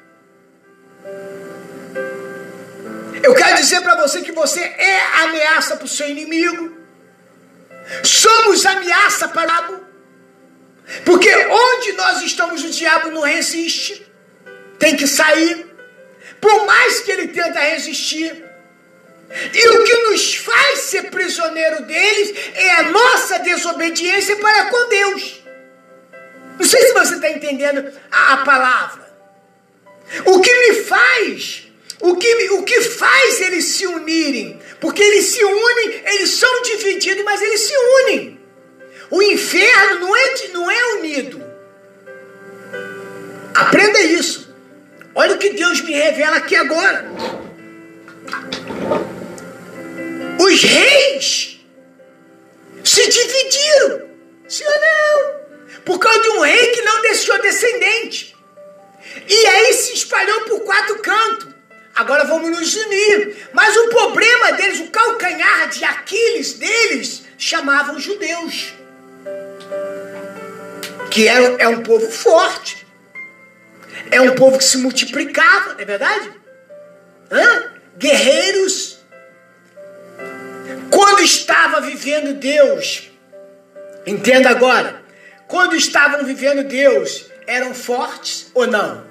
Eu 3.22 3.34
quero 3.34 3.56
dizer 3.56 3.80
para 3.80 3.96
você 3.96 4.20
que 4.20 4.32
você 4.32 4.60
é 4.60 5.00
ameaça 5.22 5.76
para 5.76 5.86
o 5.86 5.88
seu 5.88 6.08
inimigo. 6.08 6.76
Somos 8.02 8.64
ameaça 8.66 9.28
para 9.28 9.42
o 9.42 9.64
diabo. 9.64 9.84
Porque 11.04 11.30
onde 11.46 11.92
nós 11.92 12.22
estamos, 12.22 12.62
o 12.62 12.70
diabo 12.70 13.10
não 13.10 13.22
resiste. 13.22 14.06
Tem 14.78 14.96
que 14.96 15.06
sair. 15.06 15.66
Por 16.40 16.66
mais 16.66 17.00
que 17.00 17.10
ele 17.10 17.28
tenta 17.28 17.60
resistir. 17.60 18.44
E 19.52 19.68
o 19.68 19.84
que 19.84 19.96
nos 20.08 20.34
faz 20.36 20.80
ser 20.80 21.10
prisioneiro 21.10 21.82
deles 21.84 22.34
é 22.54 22.70
a 22.72 22.82
nossa 22.84 23.38
desobediência 23.38 24.36
para 24.36 24.66
com 24.66 24.88
Deus. 24.88 25.43
Não 26.58 26.66
sei 26.66 26.80
se 26.82 26.92
você 26.92 27.14
está 27.16 27.30
entendendo 27.30 27.92
a, 28.10 28.34
a, 28.34 28.36
palavra. 28.38 29.04
O 30.26 30.40
que 30.40 30.54
me 30.54 30.82
faz, 30.82 31.64
o 32.00 32.16
que, 32.16 32.50
o 32.50 32.62
que 32.62 32.80
faz 32.82 33.40
eles 33.40 33.64
se 33.64 33.86
unirem? 33.86 34.60
Porque 34.80 35.02
eles 35.02 35.26
se 35.26 35.42
unem, 35.44 36.02
eles 36.06 36.30
são 36.30 36.62
divididos, 36.62 37.24
mas 37.24 37.42
eles 37.42 37.60
se 37.60 37.72
unem. 37.76 38.40
O 39.10 39.22
inferno 39.22 40.00
não 40.00 40.16
é, 40.16 40.48
não 40.52 40.70
é 40.70 40.94
unido. 40.94 41.44
Aprenda 43.54 44.00
isso. 44.00 44.54
Olha 45.14 45.34
o 45.34 45.38
que 45.38 45.50
Deus 45.50 45.80
me 45.80 45.92
revela 45.92 46.36
aqui 46.36 46.56
agora. 46.56 47.06
Os 50.38 50.62
reis 50.62 51.60
se 52.82 53.08
dividiram. 53.08 54.08
Sim 54.48 54.64
ou 54.64 54.80
não? 54.80 55.43
por 55.84 55.98
causa 55.98 56.20
de 56.20 56.28
um 56.30 56.40
rei 56.40 56.68
que 56.68 56.82
não 56.82 57.02
deixou 57.02 57.40
descendente. 57.40 58.34
E 59.28 59.46
aí 59.46 59.72
se 59.74 59.94
espalhou 59.94 60.42
por 60.42 60.60
quatro 60.60 60.98
cantos. 61.00 61.48
Agora 61.94 62.24
vamos 62.24 62.50
nos 62.50 62.74
unir. 62.74 63.48
Mas 63.52 63.76
o 63.76 63.88
problema 63.88 64.52
deles, 64.52 64.80
o 64.80 64.90
calcanhar 64.90 65.68
de 65.68 65.84
Aquiles 65.84 66.54
deles, 66.54 67.22
chamavam 67.38 68.00
judeus. 68.00 68.74
Que 71.10 71.28
é, 71.28 71.62
é 71.62 71.68
um 71.68 71.82
povo 71.82 72.10
forte. 72.10 72.84
É 74.10 74.20
um 74.20 74.34
povo 74.34 74.58
que 74.58 74.64
se 74.64 74.78
multiplicava, 74.78 75.74
não 75.74 75.80
é 75.80 75.84
verdade? 75.84 76.32
Hã? 77.30 77.72
Guerreiros. 77.96 78.98
Quando 80.90 81.22
estava 81.22 81.80
vivendo 81.80 82.34
Deus, 82.34 83.10
entenda 84.06 84.50
agora, 84.50 85.03
quando 85.46 85.76
estavam 85.76 86.24
vivendo 86.24 86.64
Deus, 86.64 87.26
eram 87.46 87.74
fortes 87.74 88.50
ou 88.54 88.66
não? 88.66 89.04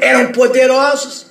Eram 0.00 0.32
poderosos? 0.32 1.26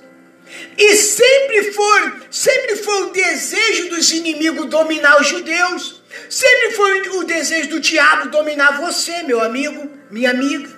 E 0.77 0.95
sempre 0.95 1.71
foi, 1.71 2.13
sempre 2.29 2.75
foi 2.77 3.03
o 3.03 3.11
desejo 3.11 3.89
dos 3.89 4.11
inimigos 4.11 4.67
dominar 4.67 5.19
os 5.19 5.27
judeus. 5.27 6.01
Sempre 6.29 6.71
foi 6.71 7.09
o 7.09 7.23
desejo 7.23 7.69
do 7.69 7.79
diabo 7.79 8.29
dominar 8.29 8.79
você, 8.79 9.23
meu 9.23 9.41
amigo, 9.41 9.89
minha 10.09 10.31
amiga. 10.31 10.69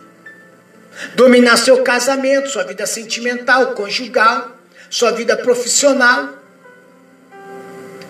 Dominar 1.14 1.58
seu 1.58 1.84
casamento, 1.84 2.50
sua 2.50 2.64
vida 2.64 2.86
sentimental, 2.86 3.74
conjugal, 3.74 4.58
sua 4.90 5.12
vida 5.12 5.36
profissional. 5.38 6.30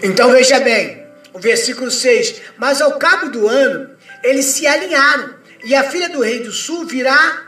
Então 0.03 0.31
veja 0.31 0.59
bem, 0.59 1.05
o 1.33 1.39
versículo 1.39 1.89
6: 1.89 2.41
Mas 2.57 2.81
ao 2.81 2.99
cabo 2.99 3.29
do 3.29 3.47
ano, 3.47 3.94
eles 4.25 4.45
se 4.45 4.65
alinharam, 4.65 5.35
e 5.63 5.75
a 5.75 5.83
filha 5.83 6.09
do 6.09 6.21
rei 6.21 6.39
do 6.39 6.51
sul 6.51 6.85
virá 6.85 7.43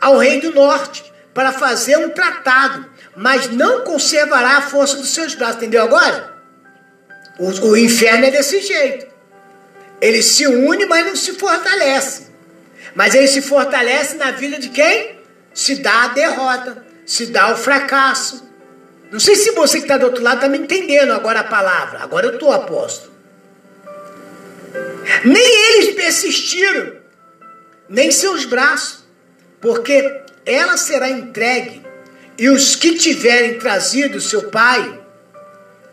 ao 0.00 0.16
rei 0.16 0.40
do 0.40 0.52
norte 0.52 1.12
para 1.34 1.52
fazer 1.52 1.98
um 1.98 2.08
tratado, 2.08 2.86
mas 3.14 3.50
não 3.50 3.82
conservará 3.82 4.58
a 4.58 4.62
força 4.62 4.96
dos 4.96 5.10
seus 5.10 5.34
braços. 5.34 5.56
Entendeu 5.56 5.82
agora? 5.82 6.32
O, 7.38 7.50
o 7.68 7.76
inferno 7.76 8.24
é 8.24 8.30
desse 8.30 8.60
jeito. 8.60 9.06
Ele 10.00 10.22
se 10.22 10.46
une, 10.46 10.86
mas 10.86 11.06
não 11.06 11.16
se 11.16 11.34
fortalece. 11.34 12.28
Mas 12.94 13.14
ele 13.14 13.28
se 13.28 13.42
fortalece 13.42 14.16
na 14.16 14.30
vida 14.30 14.58
de 14.58 14.68
quem? 14.70 15.20
Se 15.52 15.76
dá 15.76 16.04
a 16.04 16.08
derrota, 16.08 16.84
se 17.04 17.26
dá 17.26 17.52
o 17.52 17.56
fracasso. 17.56 18.48
Não 19.10 19.20
sei 19.20 19.36
se 19.36 19.50
você 19.52 19.78
que 19.78 19.84
está 19.84 19.98
do 19.98 20.06
outro 20.06 20.22
lado 20.22 20.36
está 20.36 20.48
me 20.48 20.58
entendendo 20.58 21.12
agora 21.12 21.40
a 21.40 21.44
palavra. 21.44 22.00
Agora 22.02 22.26
eu 22.26 22.34
estou 22.34 22.52
apóstolo. 22.52 23.13
Nem 25.24 25.74
eles 25.76 25.94
persistiram, 25.94 26.96
nem 27.88 28.10
seus 28.10 28.44
braços, 28.44 29.04
porque 29.60 30.22
ela 30.44 30.76
será 30.76 31.08
entregue, 31.08 31.82
e 32.36 32.48
os 32.48 32.74
que 32.74 32.96
tiverem 32.96 33.58
trazido 33.58 34.20
seu 34.20 34.50
pai, 34.50 35.00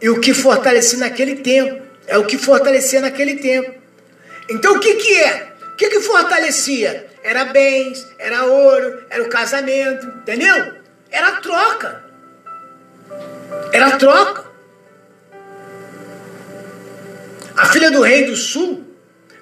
e 0.02 0.10
o 0.10 0.20
que 0.20 0.34
fortalecer 0.34 1.00
naquele 1.00 1.36
tempo, 1.38 1.82
é 2.08 2.18
o 2.18 2.26
que 2.26 2.38
fortalecia 2.38 3.00
naquele 3.00 3.36
tempo. 3.36 3.74
Então 4.50 4.76
o 4.76 4.80
que, 4.80 4.96
que 4.96 5.18
é? 5.18 5.54
O 5.74 5.76
que, 5.76 5.90
que 5.90 6.02
fortalecia? 6.02 7.08
Era 7.24 7.46
bens, 7.46 8.06
era 8.18 8.46
ouro, 8.46 9.04
era 9.10 9.24
o 9.24 9.30
casamento, 9.30 10.08
entendeu? 10.08 10.74
Era 11.10 11.34
troca. 11.34 12.04
Era 13.72 13.98
troca. 13.98 14.46
A 17.56 17.66
filha 17.68 17.92
do 17.92 18.02
rei 18.02 18.26
do 18.26 18.36
sul, 18.36 18.91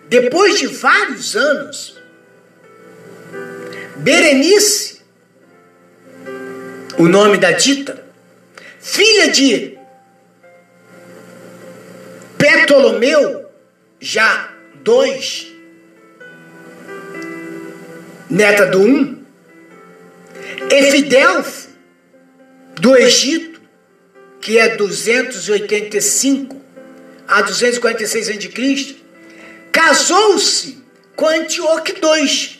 depois 0.10 0.60
de 0.60 0.67
vários 0.67 1.36
anos, 1.36 1.98
Berenice 3.98 5.00
o 6.98 7.08
nome 7.08 7.38
da 7.38 7.52
dita, 7.52 8.04
filha 8.80 9.30
de 9.30 9.78
Ptolomeu, 12.38 13.50
já 14.00 14.54
dois, 14.84 15.48
neta 18.30 18.65
do 18.65 18.82
um, 18.82 19.24
Efidelfo, 20.69 21.69
do 22.76 22.95
Egito, 22.98 23.62
que 24.41 24.58
é 24.58 24.76
285 24.76 26.62
a 27.28 27.41
246 27.41 28.30
a.C., 28.30 29.09
casou-se 29.71 30.84
com 31.15 31.27
Antioque 31.27 31.93
II, 31.93 32.60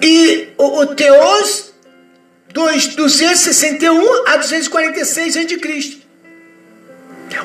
E 0.00 0.54
o, 0.56 0.80
o 0.80 0.86
Teos, 0.94 1.72
dos 2.52 2.86
261 2.94 4.28
a 4.28 4.36
246 4.36 5.36
a.C. 5.36 5.98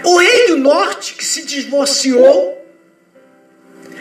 O 0.03 0.17
rei 0.17 0.47
do 0.47 0.57
norte, 0.57 1.15
que 1.15 1.25
se 1.25 1.43
divorciou 1.43 2.65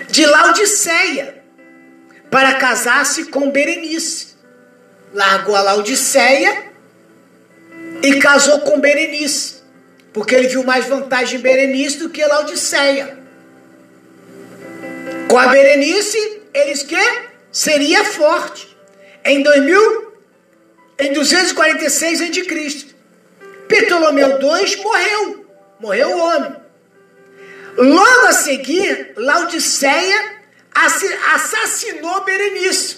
de 0.08 0.24
Laodiceia 0.26 1.42
para 2.30 2.54
casar-se 2.54 3.24
com 3.24 3.50
Berenice. 3.50 4.32
Largou 5.12 5.56
a 5.56 5.62
Laodiceia 5.62 6.70
e 8.02 8.18
casou 8.18 8.60
com 8.60 8.80
Berenice, 8.80 9.61
porque 10.12 10.34
ele 10.34 10.48
viu 10.48 10.62
mais 10.62 10.86
vantagem 10.86 11.38
em 11.38 11.42
Berenice 11.42 11.98
do 11.98 12.10
que 12.10 12.24
Laodiceia. 12.24 13.18
Com 15.28 15.38
a 15.38 15.46
Berenice, 15.46 16.42
eles 16.52 16.82
que 16.82 16.96
seria 17.50 18.04
forte. 18.04 18.76
Em 19.24 19.42
2000, 19.42 20.12
em 20.98 21.12
246 21.12 22.20
a.C. 22.20 22.86
Ptolomeu 23.68 24.38
II 24.38 24.76
morreu. 24.82 25.46
Morreu 25.80 26.08
o 26.10 26.18
homem. 26.18 26.56
Logo 27.76 28.26
a 28.26 28.32
seguir, 28.32 29.14
Laodiceia 29.16 30.42
assassinou 30.74 32.22
Berenice. 32.24 32.96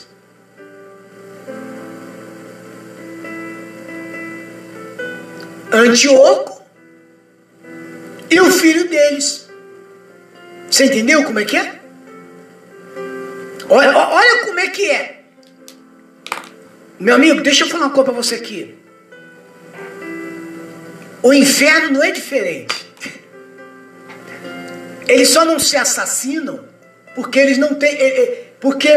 Antíoco 5.73 6.64
e 8.35 8.41
o 8.41 8.51
filho 8.51 8.89
deles. 8.89 9.49
Você 10.69 10.87
entendeu 10.87 11.23
como 11.25 11.39
é 11.39 11.45
que 11.45 11.57
é? 11.57 11.81
Olha, 13.69 13.97
olha 13.97 14.45
como 14.45 14.59
é 14.59 14.69
que 14.69 14.91
é. 14.91 15.21
Meu 16.99 17.15
amigo, 17.15 17.41
deixa 17.41 17.65
eu 17.65 17.69
falar 17.69 17.87
uma 17.87 17.95
coisa 17.95 18.11
para 18.11 18.23
você 18.23 18.35
aqui. 18.35 18.75
O 21.23 21.33
inferno 21.33 21.93
não 21.93 22.03
é 22.03 22.11
diferente. 22.11 22.75
Eles 25.07 25.29
só 25.29 25.45
não 25.45 25.61
se 25.61 25.77
assassinam 25.77 26.65
porque 27.15 27.39
eles 27.39 27.57
não 27.57 27.75
têm. 27.75 27.97
Porque 28.61 28.89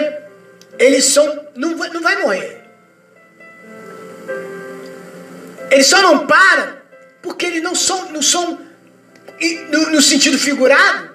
eles 0.79 1.05
são. 1.05 1.47
Não 1.55 1.75
não 1.75 2.01
vai 2.01 2.21
morrer. 2.21 2.63
Eles 5.69 5.85
só 5.85 6.01
não 6.01 6.25
param 6.25 6.77
porque 7.21 7.45
eles 7.45 7.61
não 7.61 7.75
são. 7.75 8.11
Não 8.11 8.21
são 8.21 8.66
no, 9.69 9.91
no 9.91 10.01
sentido 10.01 10.37
figurado, 10.37 11.11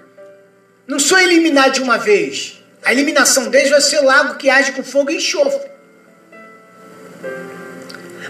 não 0.86 0.98
são 0.98 1.18
eliminados 1.18 1.74
de 1.74 1.82
uma 1.82 1.98
vez. 1.98 2.62
A 2.84 2.92
eliminação 2.92 3.48
deles 3.48 3.70
vai 3.70 3.80
ser 3.80 4.00
o 4.00 4.04
lago 4.04 4.36
que 4.36 4.50
age 4.50 4.72
com 4.72 4.82
fogo 4.82 5.10
e 5.10 5.16
enxofre. 5.16 5.70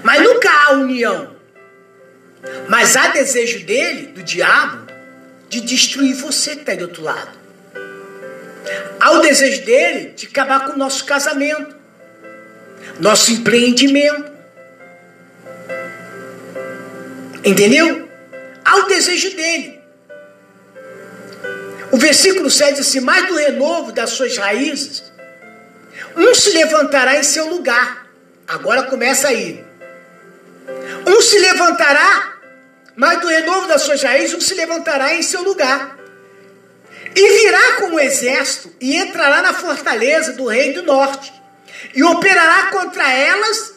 Mas 0.02 0.22
nunca 0.22 0.50
há 0.50 0.72
união. 0.72 1.34
Mas 2.68 2.96
há 2.96 3.08
desejo 3.08 3.64
dele, 3.64 4.06
do 4.08 4.22
diabo, 4.22 4.86
de 5.48 5.60
destruir 5.60 6.14
você 6.14 6.54
que 6.54 6.62
está 6.62 6.74
do 6.74 6.82
outro 6.82 7.02
lado. 7.02 7.38
Há 8.98 9.10
o 9.12 9.20
desejo 9.20 9.64
dele 9.64 10.12
de 10.16 10.26
acabar 10.26 10.66
com 10.66 10.72
o 10.72 10.78
nosso 10.78 11.04
casamento, 11.04 11.74
nosso 12.98 13.32
empreendimento. 13.32 14.30
Entendeu? 17.44 18.08
Há 18.64 18.76
o 18.76 18.86
desejo 18.86 19.34
dele. 19.36 19.81
O 21.92 21.98
versículo 21.98 22.50
7 22.50 22.78
diz 22.78 22.88
assim: 22.88 23.00
Mais 23.00 23.26
do 23.26 23.36
renovo 23.36 23.92
das 23.92 24.10
suas 24.10 24.34
raízes, 24.38 25.04
um 26.16 26.34
se 26.34 26.50
levantará 26.50 27.18
em 27.18 27.22
seu 27.22 27.46
lugar. 27.48 28.06
Agora 28.48 28.84
começa 28.84 29.28
aí. 29.28 29.62
Um 31.06 31.20
se 31.20 31.38
levantará, 31.38 32.32
mais 32.96 33.20
do 33.20 33.26
renovo 33.26 33.68
das 33.68 33.82
suas 33.82 34.02
raízes, 34.02 34.34
um 34.34 34.40
se 34.40 34.54
levantará 34.54 35.14
em 35.14 35.22
seu 35.22 35.42
lugar. 35.42 35.98
E 37.14 37.38
virá 37.40 37.72
como 37.76 38.00
exército 38.00 38.74
e 38.80 38.96
entrará 38.96 39.42
na 39.42 39.52
fortaleza 39.52 40.32
do 40.32 40.46
rei 40.46 40.72
do 40.72 40.82
norte. 40.82 41.30
E 41.94 42.02
operará 42.02 42.70
contra 42.70 43.12
elas 43.12 43.74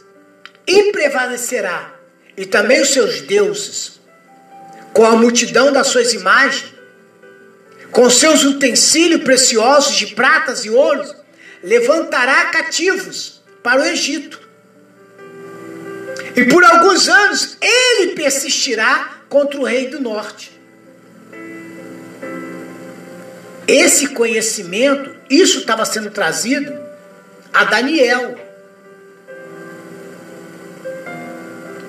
e 0.66 0.92
prevalecerá. 0.94 1.92
E 2.38 2.46
também 2.46 2.82
os 2.82 2.90
seus 2.90 3.20
deuses, 3.22 4.00
com 4.94 5.06
a 5.06 5.12
multidão 5.12 5.74
das 5.74 5.88
suas 5.88 6.14
imagens, 6.14 6.75
com 7.96 8.10
seus 8.10 8.44
utensílios 8.44 9.24
preciosos 9.24 9.96
de 9.96 10.08
pratas 10.08 10.66
e 10.66 10.70
ouros, 10.70 11.16
levantará 11.64 12.48
cativos 12.48 13.42
para 13.64 13.82
o 13.82 13.86
Egito. 13.86 14.38
E 16.36 16.44
por 16.44 16.62
alguns 16.66 17.08
anos 17.08 17.58
ele 17.62 18.14
persistirá 18.14 19.22
contra 19.30 19.58
o 19.58 19.64
rei 19.64 19.88
do 19.88 20.02
norte. 20.02 20.52
Esse 23.66 24.10
conhecimento, 24.10 25.16
isso 25.30 25.60
estava 25.60 25.86
sendo 25.86 26.12
trazido 26.12 26.78
a 27.54 27.64
Daniel. 27.64 28.38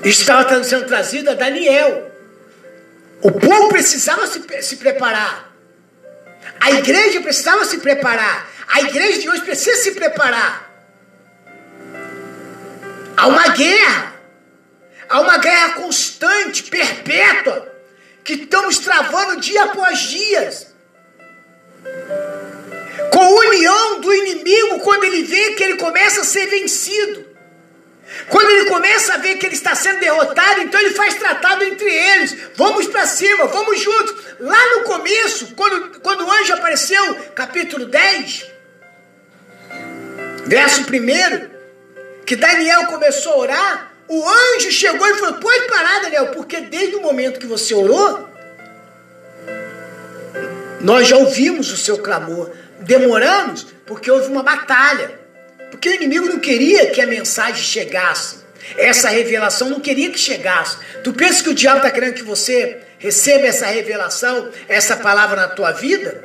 Isso 0.04 0.20
estava 0.20 0.62
sendo 0.62 0.86
trazido 0.86 1.30
a 1.30 1.34
Daniel. 1.34 2.12
O 3.20 3.32
povo 3.32 3.70
precisava 3.70 4.24
se, 4.28 4.40
se 4.62 4.76
preparar. 4.76 5.55
A 6.60 6.70
igreja 6.72 7.20
precisava 7.20 7.64
se 7.64 7.78
preparar. 7.78 8.48
A 8.68 8.80
igreja 8.82 9.20
de 9.20 9.28
hoje 9.28 9.42
precisa 9.42 9.82
se 9.82 9.92
preparar. 9.92 10.70
Há 13.16 13.26
uma 13.26 13.48
guerra. 13.48 14.14
Há 15.08 15.20
uma 15.20 15.38
guerra 15.38 15.74
constante, 15.74 16.64
perpétua, 16.64 17.72
que 18.24 18.34
estamos 18.34 18.78
travando 18.78 19.40
dia 19.40 19.64
após 19.64 20.00
dia. 20.00 20.50
Com 23.12 23.20
a 23.20 23.48
união 23.48 24.00
do 24.00 24.12
inimigo, 24.12 24.80
quando 24.80 25.04
ele 25.04 25.22
vê 25.22 25.54
que 25.54 25.62
ele 25.62 25.76
começa 25.76 26.22
a 26.22 26.24
ser 26.24 26.46
vencido. 26.46 27.25
Quando 28.28 28.50
ele 28.50 28.68
começa 28.68 29.14
a 29.14 29.18
ver 29.18 29.36
que 29.36 29.46
ele 29.46 29.54
está 29.54 29.74
sendo 29.74 30.00
derrotado, 30.00 30.60
então 30.60 30.80
ele 30.80 30.94
faz 30.94 31.14
tratado 31.14 31.62
entre 31.62 31.88
eles. 31.88 32.36
Vamos 32.54 32.86
para 32.88 33.06
cima, 33.06 33.46
vamos 33.46 33.80
juntos. 33.80 34.16
Lá 34.40 34.76
no 34.76 34.82
começo, 34.82 35.54
quando, 35.54 36.00
quando 36.00 36.26
o 36.26 36.30
anjo 36.30 36.52
apareceu, 36.52 37.14
capítulo 37.34 37.86
10, 37.86 38.46
verso 40.44 40.82
1, 40.82 42.24
que 42.24 42.34
Daniel 42.34 42.86
começou 42.86 43.34
a 43.34 43.38
orar, 43.38 43.92
o 44.08 44.28
anjo 44.28 44.72
chegou 44.72 45.06
e 45.06 45.14
falou: 45.18 45.34
Pode 45.34 45.68
parar, 45.68 46.02
Daniel, 46.02 46.28
porque 46.28 46.60
desde 46.62 46.96
o 46.96 47.02
momento 47.02 47.38
que 47.38 47.46
você 47.46 47.74
orou, 47.74 48.28
nós 50.80 51.06
já 51.06 51.16
ouvimos 51.16 51.72
o 51.72 51.76
seu 51.76 51.98
clamor. 51.98 52.50
Demoramos 52.80 53.66
porque 53.86 54.10
houve 54.10 54.28
uma 54.28 54.42
batalha. 54.42 55.25
Porque 55.70 55.88
o 55.88 55.94
inimigo 55.94 56.26
não 56.26 56.38
queria 56.38 56.90
que 56.90 57.00
a 57.00 57.06
mensagem 57.06 57.62
chegasse. 57.62 58.46
Essa 58.76 59.08
revelação 59.08 59.68
não 59.70 59.80
queria 59.80 60.10
que 60.10 60.18
chegasse. 60.18 60.76
Tu 61.04 61.12
pensa 61.12 61.42
que 61.42 61.50
o 61.50 61.54
diabo 61.54 61.78
está 61.78 61.90
querendo 61.90 62.14
que 62.14 62.22
você 62.22 62.78
receba 62.98 63.46
essa 63.46 63.66
revelação, 63.66 64.50
essa 64.68 64.96
palavra 64.96 65.36
na 65.36 65.48
tua 65.48 65.72
vida? 65.72 66.24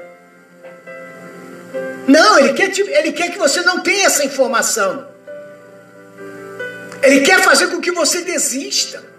Não, 2.08 2.40
ele 2.40 2.54
quer, 2.54 2.72
ele 2.78 3.12
quer 3.12 3.32
que 3.32 3.38
você 3.38 3.62
não 3.62 3.82
tenha 3.82 4.08
essa 4.08 4.26
informação. 4.26 5.08
Ele 7.04 7.22
quer 7.22 7.42
fazer 7.42 7.68
com 7.68 7.80
que 7.80 7.92
você 7.92 8.22
desista. 8.22 9.11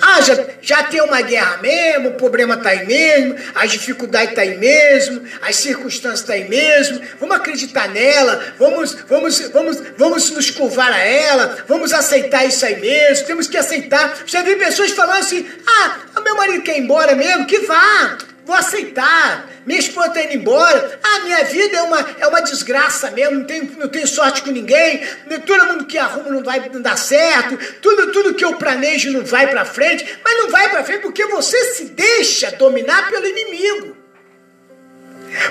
Ah, 0.00 0.20
já, 0.20 0.46
já 0.60 0.82
tem 0.84 1.00
uma 1.00 1.20
guerra 1.22 1.58
mesmo, 1.58 2.10
o 2.10 2.14
problema 2.14 2.54
está 2.54 2.70
aí 2.70 2.86
mesmo, 2.86 3.36
as 3.54 3.70
dificuldades 3.70 4.30
está 4.30 4.42
aí 4.42 4.56
mesmo, 4.58 5.22
as 5.42 5.56
circunstâncias 5.56 6.20
estão 6.20 6.34
tá 6.36 6.42
aí 6.42 6.48
mesmo, 6.48 7.00
vamos 7.20 7.36
acreditar 7.36 7.88
nela, 7.88 8.54
vamos, 8.58 8.94
vamos, 9.08 9.40
vamos, 9.48 9.82
vamos 9.96 10.30
nos 10.30 10.50
curvar 10.50 10.92
a 10.92 10.98
ela, 10.98 11.58
vamos 11.66 11.92
aceitar 11.92 12.44
isso 12.44 12.64
aí 12.64 12.80
mesmo, 12.80 13.26
temos 13.26 13.46
que 13.46 13.56
aceitar. 13.56 14.22
Já 14.26 14.42
vi 14.42 14.56
pessoas 14.56 14.90
falando 14.92 15.20
assim, 15.20 15.46
ah, 15.66 15.98
meu 16.24 16.36
marido 16.36 16.62
quer 16.62 16.78
ir 16.78 16.82
embora 16.82 17.14
mesmo, 17.14 17.46
que 17.46 17.60
vá, 17.60 18.18
vou 18.44 18.54
aceitar. 18.54 19.48
Minha 19.66 19.80
esposa 19.80 20.08
está 20.08 20.22
indo 20.22 20.34
embora. 20.34 20.98
Ah, 21.02 21.20
minha 21.20 21.44
vida 21.44 21.76
é 21.76 21.82
uma, 21.82 22.00
é 22.20 22.26
uma 22.26 22.40
desgraça 22.40 23.10
mesmo. 23.10 23.38
Não 23.38 23.44
tenho, 23.44 23.76
não 23.78 23.88
tenho 23.88 24.06
sorte 24.06 24.42
com 24.42 24.50
ninguém. 24.50 25.04
Todo 25.46 25.66
mundo 25.66 25.86
que 25.86 25.98
arruma 25.98 26.30
não 26.30 26.42
vai 26.42 26.68
não 26.68 26.82
dá 26.82 26.96
certo. 26.96 27.56
Tudo, 27.80 28.12
tudo 28.12 28.34
que 28.34 28.44
eu 28.44 28.56
planejo 28.56 29.10
não 29.12 29.24
vai 29.24 29.46
para 29.48 29.64
frente. 29.64 30.18
Mas 30.22 30.36
não 30.38 30.50
vai 30.50 30.68
para 30.68 30.84
frente 30.84 31.00
porque 31.00 31.24
você 31.26 31.74
se 31.74 31.86
deixa 31.86 32.50
dominar 32.52 33.10
pelo 33.10 33.26
inimigo. 33.26 33.96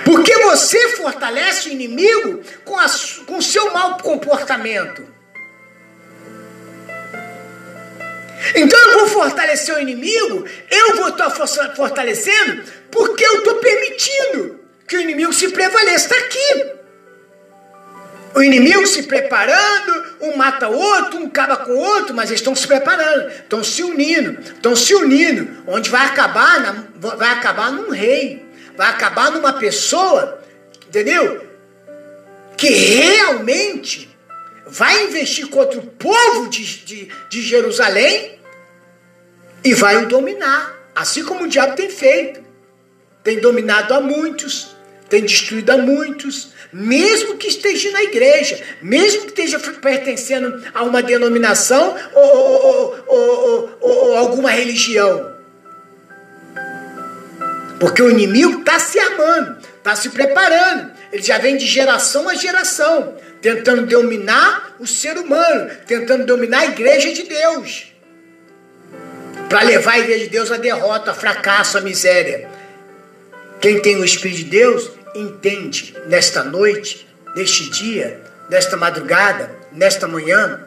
Porque 0.04 0.34
você 0.38 0.90
fortalece 0.90 1.68
o 1.68 1.72
inimigo 1.72 2.40
com, 2.64 2.78
a, 2.78 2.86
com 3.26 3.36
o 3.36 3.42
seu 3.42 3.72
mau 3.72 3.98
comportamento. 3.98 5.14
Então 8.54 8.78
eu 8.78 8.98
vou 8.98 9.08
fortalecer 9.08 9.74
o 9.74 9.80
inimigo, 9.80 10.44
eu 10.70 10.96
vou 10.96 11.08
estar 11.08 11.30
fortalecendo 11.30 12.62
porque 12.94 13.26
eu 13.26 13.38
estou 13.38 13.56
permitindo 13.56 14.60
que 14.86 14.96
o 14.96 15.00
inimigo 15.00 15.32
se 15.32 15.48
prevaleça. 15.48 16.14
Está 16.14 16.16
aqui. 16.16 16.66
O 18.36 18.42
inimigo 18.42 18.86
se 18.86 19.02
preparando, 19.02 20.16
um 20.20 20.36
mata 20.36 20.68
o 20.68 20.76
outro, 20.76 21.18
um 21.18 21.26
acaba 21.26 21.56
com 21.56 21.72
o 21.72 21.78
outro, 21.78 22.14
mas 22.14 22.30
eles 22.30 22.40
estão 22.40 22.54
se 22.54 22.66
preparando, 22.66 23.30
estão 23.30 23.62
se 23.62 23.82
unindo, 23.82 24.40
estão 24.40 24.74
se 24.74 24.94
unindo, 24.94 25.62
onde 25.66 25.90
vai 25.90 26.06
acabar, 26.06 26.60
na, 26.60 26.84
vai 26.96 27.30
acabar 27.30 27.70
num 27.70 27.90
rei, 27.90 28.44
vai 28.76 28.90
acabar 28.90 29.30
numa 29.30 29.52
pessoa, 29.52 30.40
entendeu? 30.86 31.44
Que 32.56 32.68
realmente 32.68 34.16
vai 34.66 35.04
investir 35.04 35.48
contra 35.48 35.78
o 35.78 35.86
povo 35.86 36.48
de, 36.48 36.64
de, 36.84 37.08
de 37.28 37.42
Jerusalém 37.42 38.38
e 39.62 39.74
vai 39.74 40.04
o 40.04 40.08
dominar, 40.08 40.74
assim 40.92 41.24
como 41.24 41.44
o 41.44 41.48
diabo 41.48 41.76
tem 41.76 41.88
feito. 41.88 42.43
Tem 43.24 43.40
dominado 43.40 43.94
a 43.94 44.00
muitos, 44.00 44.76
tem 45.08 45.22
destruído 45.22 45.70
a 45.70 45.78
muitos, 45.78 46.52
mesmo 46.72 47.36
que 47.36 47.48
esteja 47.48 47.90
na 47.90 48.02
igreja, 48.02 48.62
mesmo 48.82 49.22
que 49.22 49.28
esteja 49.28 49.58
pertencendo 49.58 50.62
a 50.74 50.82
uma 50.82 51.02
denominação 51.02 51.96
ou, 52.12 52.36
ou, 52.36 53.04
ou, 53.08 53.78
ou 53.80 54.16
alguma 54.16 54.50
religião. 54.50 55.34
Porque 57.80 58.02
o 58.02 58.10
inimigo 58.10 58.60
está 58.60 58.78
se 58.78 58.98
amando, 58.98 59.58
está 59.78 59.96
se 59.96 60.10
preparando. 60.10 60.92
Ele 61.12 61.22
já 61.22 61.38
vem 61.38 61.56
de 61.56 61.66
geração 61.66 62.28
a 62.28 62.34
geração 62.34 63.16
tentando 63.44 63.84
dominar 63.84 64.74
o 64.78 64.86
ser 64.86 65.18
humano, 65.18 65.70
tentando 65.86 66.24
dominar 66.24 66.60
a 66.60 66.64
igreja 66.64 67.12
de 67.12 67.24
Deus. 67.24 67.92
Para 69.50 69.62
levar 69.62 69.92
a 69.92 69.98
igreja 69.98 70.24
de 70.24 70.30
Deus 70.30 70.50
à 70.50 70.56
derrota, 70.56 71.10
ao 71.10 71.16
fracasso, 71.16 71.76
à 71.76 71.82
miséria. 71.82 72.48
Quem 73.64 73.80
tem 73.80 73.96
o 73.96 74.04
Espírito 74.04 74.40
de 74.40 74.44
Deus 74.44 74.90
entende 75.14 75.96
nesta 76.06 76.44
noite, 76.44 77.08
neste 77.34 77.70
dia, 77.70 78.20
nesta 78.50 78.76
madrugada, 78.76 79.50
nesta 79.72 80.06
manhã, 80.06 80.60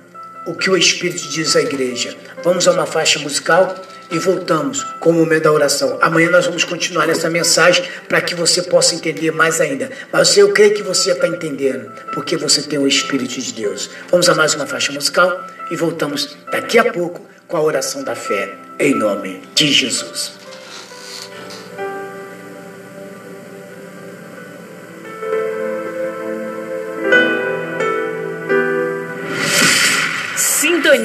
o 0.48 0.56
que 0.56 0.68
o 0.68 0.76
Espírito 0.76 1.30
diz 1.30 1.56
à 1.56 1.62
igreja. 1.62 2.18
Vamos 2.44 2.68
a 2.68 2.72
uma 2.72 2.88
faixa 2.88 3.20
musical 3.20 3.76
e 4.10 4.18
voltamos 4.18 4.84
com 5.00 5.12
o 5.12 5.14
momento 5.14 5.44
da 5.44 5.52
oração. 5.52 6.00
Amanhã 6.02 6.32
nós 6.32 6.48
vamos 6.48 6.64
continuar 6.64 7.08
essa 7.08 7.30
mensagem 7.30 7.86
para 8.10 8.20
que 8.20 8.34
você 8.34 8.64
possa 8.64 8.96
entender 8.96 9.30
mais 9.30 9.62
ainda. 9.62 9.92
Mas 10.12 10.36
eu 10.36 10.52
creio 10.52 10.74
que 10.74 10.82
você 10.82 11.12
está 11.12 11.28
entendendo, 11.28 11.92
porque 12.16 12.36
você 12.36 12.64
tem 12.64 12.80
o 12.80 12.88
Espírito 12.88 13.40
de 13.40 13.54
Deus. 13.54 13.92
Vamos 14.10 14.28
a 14.28 14.34
mais 14.34 14.56
uma 14.56 14.66
faixa 14.66 14.92
musical 14.92 15.46
e 15.70 15.76
voltamos 15.76 16.36
daqui 16.52 16.80
a 16.80 16.92
pouco 16.92 17.24
com 17.48 17.58
a 17.58 17.62
oração 17.62 18.04
da 18.04 18.16
fé, 18.16 18.56
em 18.80 18.96
nome 18.96 19.44
de 19.54 19.72
Jesus. 19.72 20.37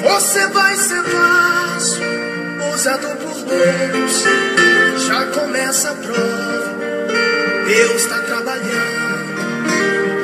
Você 0.00 0.46
vai 0.48 0.76
ser 0.76 1.02
vaso 1.02 2.00
usado 2.72 3.08
por 3.16 3.34
Deus. 3.34 4.24
Já 5.08 5.26
começa 5.26 5.90
a 5.90 5.94
prova. 5.94 6.78
Deus 7.66 8.02
está 8.02 8.18
trabalhando. 8.20 9.42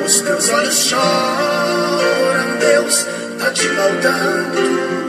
Os 0.05 0.21
teus 0.21 0.49
olhos 0.49 0.75
choram. 0.75 2.57
Deus 2.59 3.05
está 3.33 3.51
te 3.51 3.67
moldando. 3.67 5.08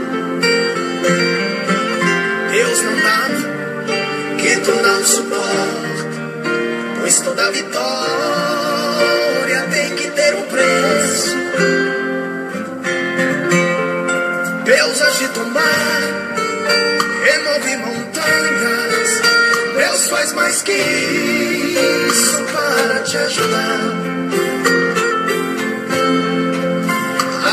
Te 23.10 23.16
ajudar. 23.16 23.80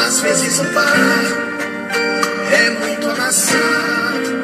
Às 0.05 0.21
vezes 0.21 0.59
o 0.59 0.63
barco 0.65 1.37
é 2.51 2.69
muito 2.69 3.09
amassado 3.09 4.43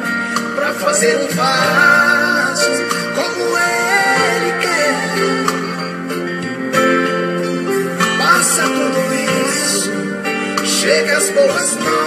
para 0.56 0.74
fazer 0.74 1.16
um 1.16 1.28
vaso 1.36 2.70
como 3.14 3.58
ele 3.58 4.52
quer. 4.60 5.14
Passa 8.18 8.62
tudo 8.64 9.00
isso, 9.54 9.92
chega 10.64 11.16
as 11.16 11.30
boas 11.30 11.76
novas. 11.76 12.03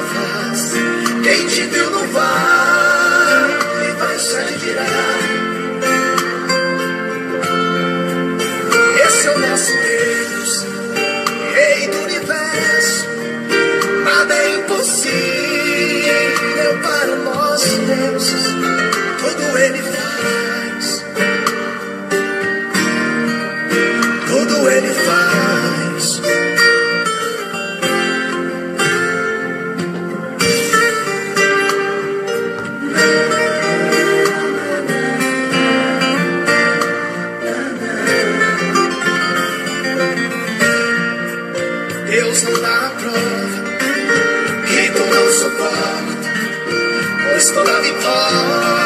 Pois 47.67 47.75
toda 47.75 47.81
vitória 47.81 48.76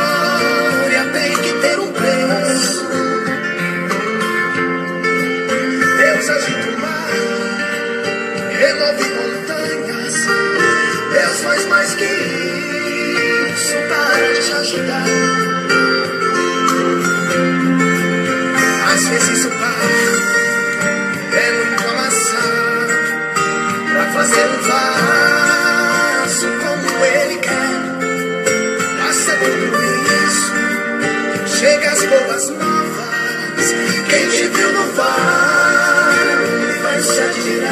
vai 36.83 37.01
se 37.01 37.21
admirar. 37.21 37.71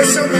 Esse 0.00 0.18
é 0.18 0.22
o 0.22 0.39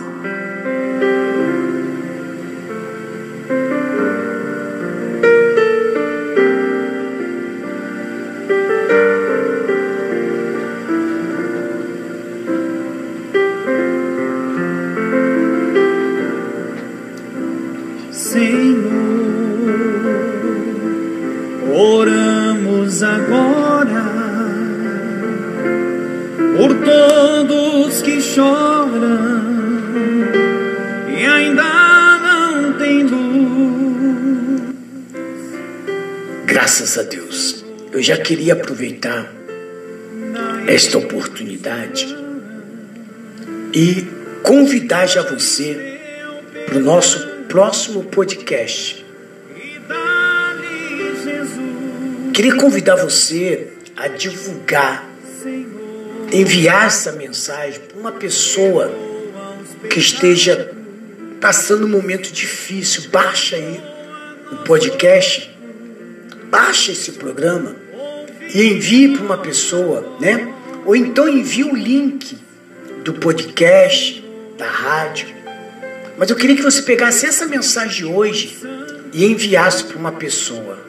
Eu 38.01 38.05
já 38.05 38.17
queria 38.17 38.53
aproveitar 38.53 39.31
esta 40.65 40.97
oportunidade 40.97 42.07
e 43.71 44.07
convidar 44.41 45.05
já 45.05 45.21
você 45.21 45.99
para 46.65 46.79
o 46.79 46.81
nosso 46.81 47.19
próximo 47.47 48.05
podcast. 48.05 49.05
Queria 52.33 52.55
convidar 52.55 52.95
você 52.95 53.71
a 53.95 54.07
divulgar, 54.07 55.07
enviar 56.33 56.87
essa 56.87 57.11
mensagem 57.11 57.81
para 57.81 57.99
uma 57.99 58.13
pessoa 58.13 58.91
que 59.91 59.99
esteja 59.99 60.73
passando 61.39 61.85
um 61.85 61.89
momento 61.89 62.33
difícil. 62.33 63.11
Baixa 63.11 63.57
aí 63.57 63.79
o 64.51 64.55
podcast, 64.63 65.55
baixa 66.49 66.93
esse 66.93 67.11
programa 67.11 67.90
e 68.53 68.73
envie 68.73 69.09
para 69.09 69.23
uma 69.23 69.37
pessoa, 69.37 70.17
né? 70.19 70.53
Ou 70.85 70.95
então 70.95 71.27
envie 71.27 71.63
o 71.63 71.75
link 71.75 72.37
do 73.03 73.13
podcast, 73.13 74.23
da 74.57 74.67
rádio. 74.67 75.27
Mas 76.17 76.29
eu 76.29 76.35
queria 76.35 76.55
que 76.55 76.61
você 76.61 76.81
pegasse 76.81 77.25
essa 77.25 77.45
mensagem 77.45 78.05
hoje 78.05 78.59
e 79.13 79.25
enviasse 79.25 79.83
para 79.85 79.97
uma 79.97 80.11
pessoa. 80.11 80.79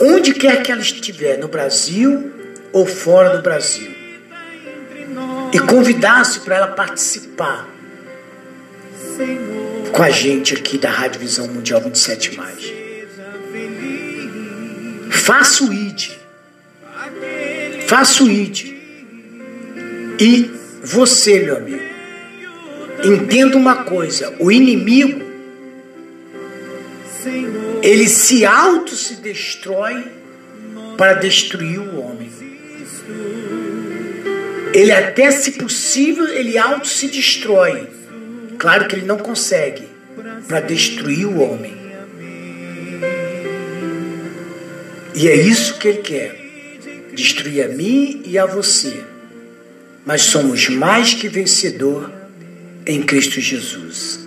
Onde 0.00 0.34
quer 0.34 0.62
que 0.62 0.70
ela 0.70 0.80
estiver, 0.80 1.38
no 1.38 1.48
Brasil 1.48 2.32
ou 2.72 2.86
fora 2.86 3.36
do 3.36 3.42
Brasil. 3.42 3.94
E 5.52 5.58
convidasse 5.58 6.40
para 6.40 6.56
ela 6.56 6.68
participar 6.68 7.68
com 9.92 10.02
a 10.02 10.10
gente 10.10 10.54
aqui 10.54 10.76
da 10.76 10.90
Rádio 10.90 11.20
Visão 11.20 11.48
Mundial 11.48 11.80
27. 11.80 12.36
Mais. 12.36 12.85
Seja 15.26 15.34
feliz. 15.34 15.34
Faça 15.34 15.64
o 15.64 15.72
ID. 15.72 16.10
Aquele 16.94 17.82
Faça 17.82 18.24
o 18.24 18.30
ID. 18.30 18.76
E 20.18 20.50
você, 20.82 21.40
meu 21.40 21.56
amigo, 21.56 21.82
entenda 23.04 23.56
uma 23.56 23.84
coisa: 23.84 24.34
o 24.38 24.50
inimigo 24.50 25.26
ele 27.82 28.08
se 28.08 28.44
auto 28.44 28.94
se 28.94 29.16
destrói 29.16 30.04
para 30.96 31.14
destruir 31.14 31.78
o 31.78 32.00
homem. 32.00 32.30
Ele 34.72 34.92
até, 34.92 35.30
se 35.30 35.52
possível, 35.52 36.26
ele 36.28 36.58
auto 36.58 36.88
se 36.88 37.08
destrói. 37.08 37.88
Claro 38.58 38.88
que 38.88 38.96
ele 38.96 39.06
não 39.06 39.18
consegue 39.18 39.88
para 40.48 40.60
destruir 40.60 41.26
o 41.26 41.40
homem. 41.40 41.85
E 45.16 45.28
é 45.28 45.34
isso 45.34 45.78
que 45.78 45.88
ele 45.88 46.02
quer: 46.02 46.38
destruir 47.14 47.64
a 47.64 47.68
mim 47.68 48.22
e 48.26 48.38
a 48.38 48.44
você. 48.44 49.02
Mas 50.04 50.22
somos 50.22 50.68
mais 50.68 51.14
que 51.14 51.26
vencedor 51.26 52.12
em 52.86 53.02
Cristo 53.02 53.40
Jesus. 53.40 54.26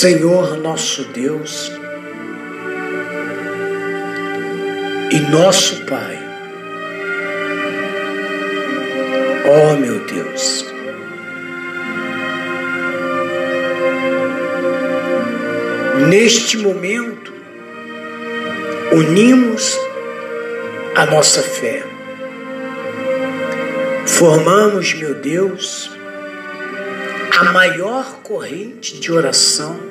Senhor 0.00 0.56
nosso 0.56 1.04
Deus 1.12 1.70
e 5.12 5.20
nosso 5.30 5.84
Pai. 5.84 6.18
Oh 9.44 9.76
meu 9.76 9.98
Deus, 10.06 10.64
neste 16.08 16.56
momento 16.56 17.34
unimos 18.92 19.78
a 20.96 21.04
nossa 21.04 21.42
fé, 21.42 21.84
formamos, 24.06 24.94
meu 24.94 25.14
Deus, 25.16 25.90
a 27.38 27.52
maior 27.52 28.20
corrente 28.22 28.98
de 28.98 29.12
oração 29.12 29.89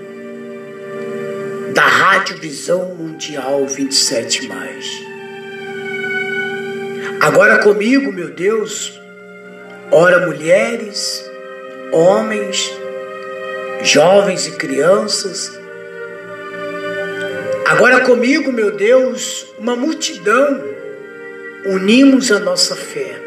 Rádio 2.30 2.42
Visão 2.42 2.96
Mundial 2.96 3.66
27 3.66 4.48
mais. 4.48 4.86
Agora 7.20 7.58
comigo, 7.58 8.12
meu 8.12 8.30
Deus, 8.30 9.02
ora 9.90 10.28
mulheres, 10.28 11.28
homens, 11.92 12.72
jovens 13.82 14.46
e 14.46 14.52
crianças. 14.52 15.60
Agora 17.66 18.02
comigo, 18.02 18.52
meu 18.52 18.76
Deus, 18.78 19.48
uma 19.58 19.76
multidão, 19.76 20.62
unimos 21.66 22.32
a 22.32 22.38
nossa 22.38 22.76
fé. 22.76 23.20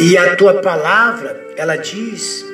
E 0.00 0.18
a 0.18 0.34
tua 0.34 0.54
palavra, 0.54 1.40
ela 1.54 1.76
diz 1.76 2.44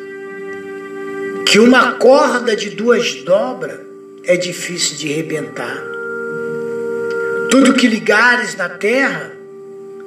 que 1.46 1.58
uma 1.58 1.92
corda 1.92 2.54
de 2.54 2.68
duas 2.68 3.14
dobras 3.22 3.87
é 4.28 4.36
difícil 4.36 4.98
de 4.98 5.10
rebentar. 5.10 5.82
Tudo 7.50 7.72
que 7.72 7.88
ligares 7.88 8.54
na 8.54 8.68
terra 8.68 9.32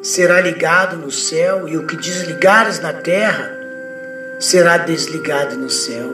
será 0.03 0.39
ligado 0.39 0.95
no 0.95 1.09
céu, 1.09 1.67
e 1.67 1.75
o 1.75 1.87
que 1.87 1.97
desligares 1.97 2.79
na 2.79 2.93
terra 2.93 3.51
será 4.39 4.77
desligado 4.77 5.57
no 5.57 5.71
céu. 5.71 6.13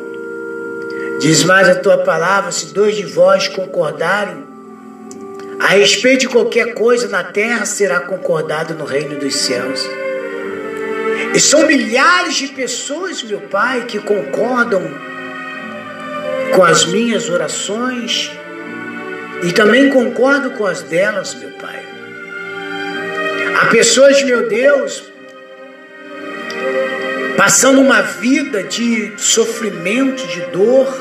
Diz 1.20 1.44
mais 1.44 1.68
a 1.68 1.76
tua 1.76 1.98
palavra: 1.98 2.50
se 2.50 2.68
dois 2.68 2.96
de 2.96 3.04
vós 3.04 3.50
concordarem 3.50 4.42
a 5.60 5.68
respeito 5.68 6.22
de 6.22 6.30
qualquer 6.30 6.74
coisa 6.76 7.10
na 7.10 7.26
terra, 7.26 7.66
será 7.66 8.00
concordado 8.00 8.74
no 8.74 8.86
reino 8.86 9.20
dos 9.20 9.36
céus. 9.36 9.86
E 11.36 11.40
são 11.42 11.68
milhares 11.68 12.36
de 12.36 12.48
pessoas, 12.48 13.22
meu 13.22 13.42
Pai, 13.42 13.84
que 13.86 14.00
concordam 14.00 14.82
com 16.58 16.64
as 16.64 16.88
minhas 16.88 17.30
orações 17.30 18.32
e 19.44 19.52
também 19.52 19.92
concordo 19.92 20.50
com 20.50 20.66
as 20.66 20.82
delas, 20.82 21.36
meu 21.36 21.52
Pai. 21.52 21.86
Há 23.62 23.68
pessoas, 23.68 24.24
meu 24.24 24.50
Deus, 24.50 25.04
passando 27.38 27.80
uma 27.80 28.02
vida 28.02 28.64
de 28.64 29.14
sofrimento, 29.18 30.26
de 30.26 30.42
dor, 30.48 30.92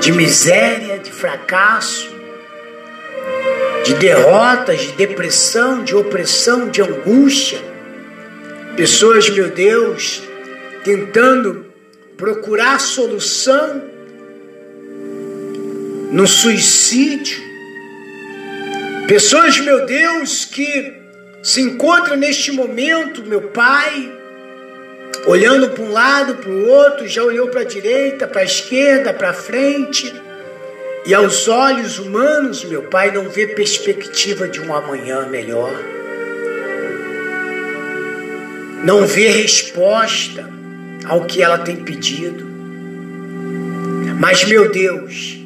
de 0.00 0.12
miséria, 0.12 0.98
de 0.98 1.12
fracasso, 1.12 2.10
de 3.84 3.92
derrotas, 3.96 4.80
de 4.80 4.92
depressão, 4.92 5.84
de 5.84 5.94
opressão, 5.94 6.70
de 6.70 6.80
angústia. 6.80 7.58
Pessoas, 8.78 9.28
meu 9.28 9.50
Deus, 9.50 10.22
tentando 10.82 11.66
procurar 12.16 12.80
solução 12.80 13.89
no 16.10 16.26
suicídio. 16.26 17.40
Pessoas, 19.06 19.58
meu 19.60 19.86
Deus, 19.86 20.44
que 20.44 20.94
se 21.42 21.60
encontram 21.60 22.16
neste 22.16 22.52
momento, 22.52 23.22
meu 23.24 23.42
Pai, 23.42 24.12
olhando 25.26 25.70
para 25.70 25.82
um 25.82 25.92
lado, 25.92 26.34
para 26.36 26.50
o 26.50 26.68
outro, 26.68 27.08
já 27.08 27.22
olhou 27.22 27.48
para 27.48 27.62
a 27.62 27.64
direita, 27.64 28.26
para 28.26 28.42
a 28.42 28.44
esquerda, 28.44 29.12
para 29.12 29.30
a 29.30 29.34
frente, 29.34 30.12
e 31.06 31.14
aos 31.14 31.48
olhos 31.48 31.98
humanos, 31.98 32.64
meu 32.64 32.82
Pai, 32.84 33.10
não 33.10 33.28
vê 33.28 33.46
perspectiva 33.46 34.46
de 34.46 34.60
um 34.60 34.74
amanhã 34.74 35.26
melhor. 35.26 35.72
não 38.84 39.06
vê 39.06 39.28
resposta 39.28 40.48
ao 41.04 41.24
que 41.24 41.42
ela 41.42 41.58
tem 41.58 41.76
pedido. 41.76 42.48
Mas, 44.18 44.44
meu 44.44 44.70
Deus, 44.70 45.38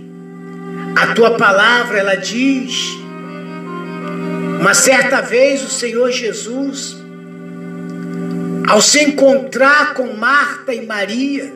a 0.95 1.15
tua 1.15 1.37
palavra 1.37 1.99
ela 1.99 2.15
diz, 2.15 2.97
uma 4.61 4.75
certa 4.75 5.21
vez 5.21 5.63
o 5.63 5.69
Senhor 5.69 6.11
Jesus, 6.11 6.97
ao 8.67 8.81
se 8.81 9.03
encontrar 9.03 9.95
com 9.95 10.15
Marta 10.15 10.73
e 10.73 10.87
Maria, 10.87 11.53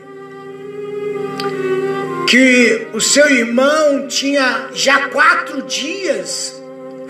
que 2.28 2.86
o 2.92 3.00
seu 3.00 3.28
irmão 3.30 4.06
tinha 4.06 4.68
já 4.74 5.08
quatro 5.08 5.62
dias 5.62 6.60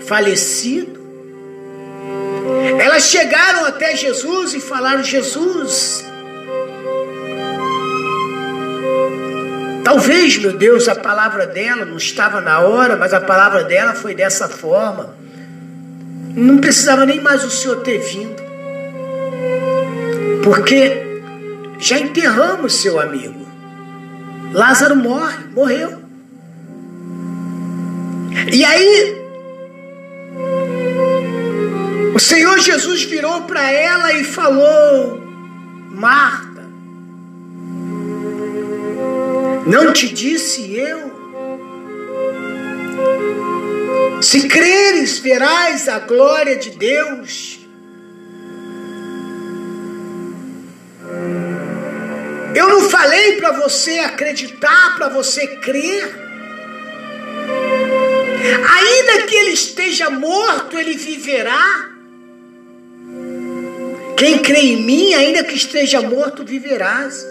falecido, 0.07 0.99
elas 2.79 3.03
chegaram 3.03 3.65
até 3.65 3.95
Jesus 3.95 4.53
e 4.53 4.61
falaram: 4.61 5.03
Jesus, 5.03 6.05
talvez, 9.83 10.37
meu 10.37 10.57
Deus, 10.57 10.87
a 10.87 10.95
palavra 10.95 11.45
dela 11.47 11.85
não 11.85 11.97
estava 11.97 12.41
na 12.41 12.59
hora, 12.59 12.95
mas 12.95 13.13
a 13.13 13.21
palavra 13.21 13.63
dela 13.63 13.93
foi 13.93 14.13
dessa 14.13 14.47
forma. 14.47 15.15
Não 16.35 16.57
precisava 16.57 17.05
nem 17.05 17.19
mais 17.19 17.43
o 17.43 17.49
Senhor 17.49 17.77
ter 17.81 17.99
vindo, 17.99 18.41
porque 20.43 21.21
já 21.79 21.97
enterramos 21.97 22.75
seu 22.75 22.99
amigo. 22.99 23.47
Lázaro 24.53 24.95
morre, 24.95 25.45
morreu. 25.53 25.99
E 28.51 28.63
aí, 28.63 29.17
o 32.13 32.19
Senhor 32.19 32.57
Jesus 32.59 33.03
virou 33.03 33.41
para 33.43 33.71
ela 33.71 34.13
e 34.13 34.23
falou: 34.23 35.21
Marta, 35.91 36.48
não 39.69 39.93
te 39.93 40.09
disse 40.11 40.75
eu? 40.75 41.11
Se 44.19 44.47
creres, 44.47 45.19
verás 45.19 45.87
a 45.87 45.99
glória 45.99 46.55
de 46.57 46.71
Deus. 46.71 47.59
Eu 52.55 52.67
não 52.67 52.89
falei 52.89 53.37
para 53.37 53.51
você 53.51 53.99
acreditar, 53.99 54.95
para 54.97 55.07
você 55.07 55.45
crer. 55.47 56.17
Ainda 58.75 59.27
que 59.27 59.35
ele 59.35 59.51
esteja 59.51 60.09
morto, 60.09 60.79
ele 60.79 60.97
viverá. 60.97 61.89
Quem 64.17 64.39
crê 64.39 64.61
em 64.61 64.81
mim, 64.81 65.13
ainda 65.13 65.43
que 65.43 65.55
esteja 65.55 66.01
morto, 66.01 66.43
viverás. 66.43 67.23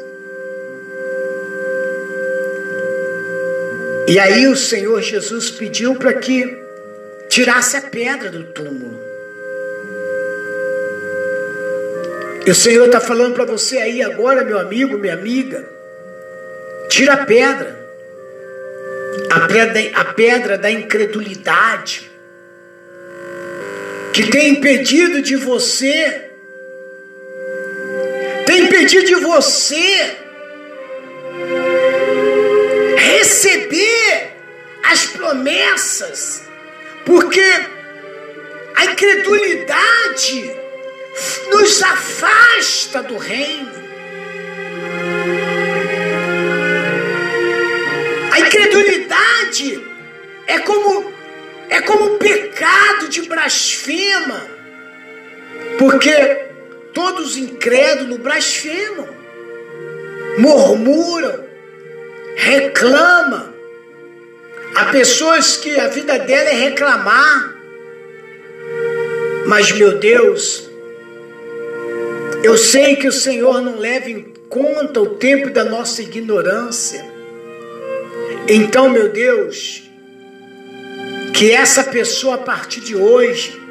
E 4.08 4.18
aí 4.18 4.48
o 4.48 4.56
Senhor 4.56 5.00
Jesus 5.02 5.50
pediu 5.50 5.94
para 5.94 6.14
que 6.14 6.56
tirasse 7.28 7.76
a 7.76 7.82
pedra 7.82 8.30
do 8.30 8.44
túmulo. 8.44 8.98
E 12.46 12.50
o 12.50 12.54
Senhor 12.54 12.86
está 12.86 13.00
falando 13.00 13.34
para 13.34 13.44
você 13.44 13.76
aí 13.78 14.02
agora, 14.02 14.42
meu 14.42 14.58
amigo, 14.58 14.96
minha 14.96 15.12
amiga, 15.12 15.68
tira 16.88 17.12
a 17.12 17.26
pedra, 17.26 17.78
a 19.30 19.40
pedra, 19.40 19.90
a 19.94 20.04
pedra 20.06 20.58
da 20.58 20.70
incredulidade, 20.70 22.10
que 24.14 24.30
tem 24.30 24.48
impedido 24.48 25.20
de 25.20 25.36
você 25.36 26.28
tem 28.48 28.64
impedido 28.64 29.04
de 29.04 29.14
você 29.16 30.16
promessas, 35.38 36.42
porque 37.04 37.42
a 38.76 38.84
incredulidade 38.86 40.56
nos 41.50 41.82
afasta 41.82 43.02
do 43.02 43.16
reino. 43.16 43.72
A 48.32 48.40
incredulidade 48.40 49.84
é 50.46 50.58
como 50.60 51.12
é 51.70 51.80
como 51.82 52.14
um 52.14 52.18
pecado 52.18 53.08
de 53.08 53.22
blasfema, 53.22 54.46
porque 55.78 56.48
Todos 56.94 57.36
incrédulos 57.36 58.18
blasfemam, 58.18 59.06
murmuram, 60.38 61.44
reclamam. 62.34 63.57
Há 64.74 64.86
pessoas 64.86 65.56
que 65.56 65.78
a 65.78 65.88
vida 65.88 66.18
dela 66.18 66.50
é 66.50 66.54
reclamar. 66.54 67.56
Mas, 69.46 69.72
meu 69.72 69.98
Deus, 69.98 70.68
eu 72.42 72.56
sei 72.56 72.96
que 72.96 73.08
o 73.08 73.12
Senhor 73.12 73.60
não 73.60 73.78
leva 73.78 74.10
em 74.10 74.32
conta 74.48 75.00
o 75.00 75.16
tempo 75.16 75.50
da 75.50 75.64
nossa 75.64 76.02
ignorância. 76.02 77.04
Então, 78.46 78.88
meu 78.88 79.08
Deus, 79.08 79.82
que 81.34 81.50
essa 81.50 81.84
pessoa 81.84 82.36
a 82.36 82.38
partir 82.38 82.80
de 82.80 82.94
hoje 82.94 83.68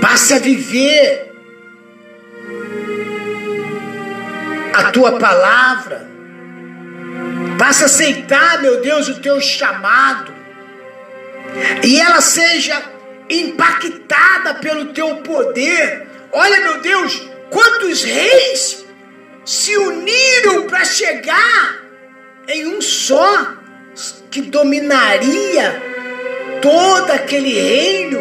Passe 0.00 0.32
a 0.32 0.38
viver 0.38 1.30
a 4.74 4.90
tua 4.90 5.18
palavra. 5.18 6.09
Passe 7.60 7.82
a 7.82 7.86
aceitar, 7.86 8.62
meu 8.62 8.80
Deus, 8.80 9.06
o 9.08 9.20
teu 9.20 9.38
chamado. 9.38 10.34
E 11.84 12.00
ela 12.00 12.22
seja 12.22 12.82
impactada 13.28 14.54
pelo 14.54 14.94
teu 14.94 15.16
poder. 15.16 16.06
Olha, 16.32 16.58
meu 16.60 16.80
Deus, 16.80 17.20
quantos 17.50 18.02
reis 18.02 18.82
se 19.44 19.76
uniram 19.76 20.68
para 20.68 20.86
chegar 20.86 21.82
em 22.48 22.66
um 22.66 22.80
só 22.80 23.52
que 24.30 24.40
dominaria 24.40 25.82
todo 26.62 27.10
aquele 27.10 27.52
reino 27.52 28.20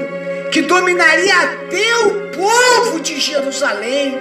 que 0.52 0.64
dominaria 0.64 1.34
até 1.34 1.98
o 2.08 2.30
povo 2.32 3.00
de 3.00 3.18
Jerusalém. 3.18 4.20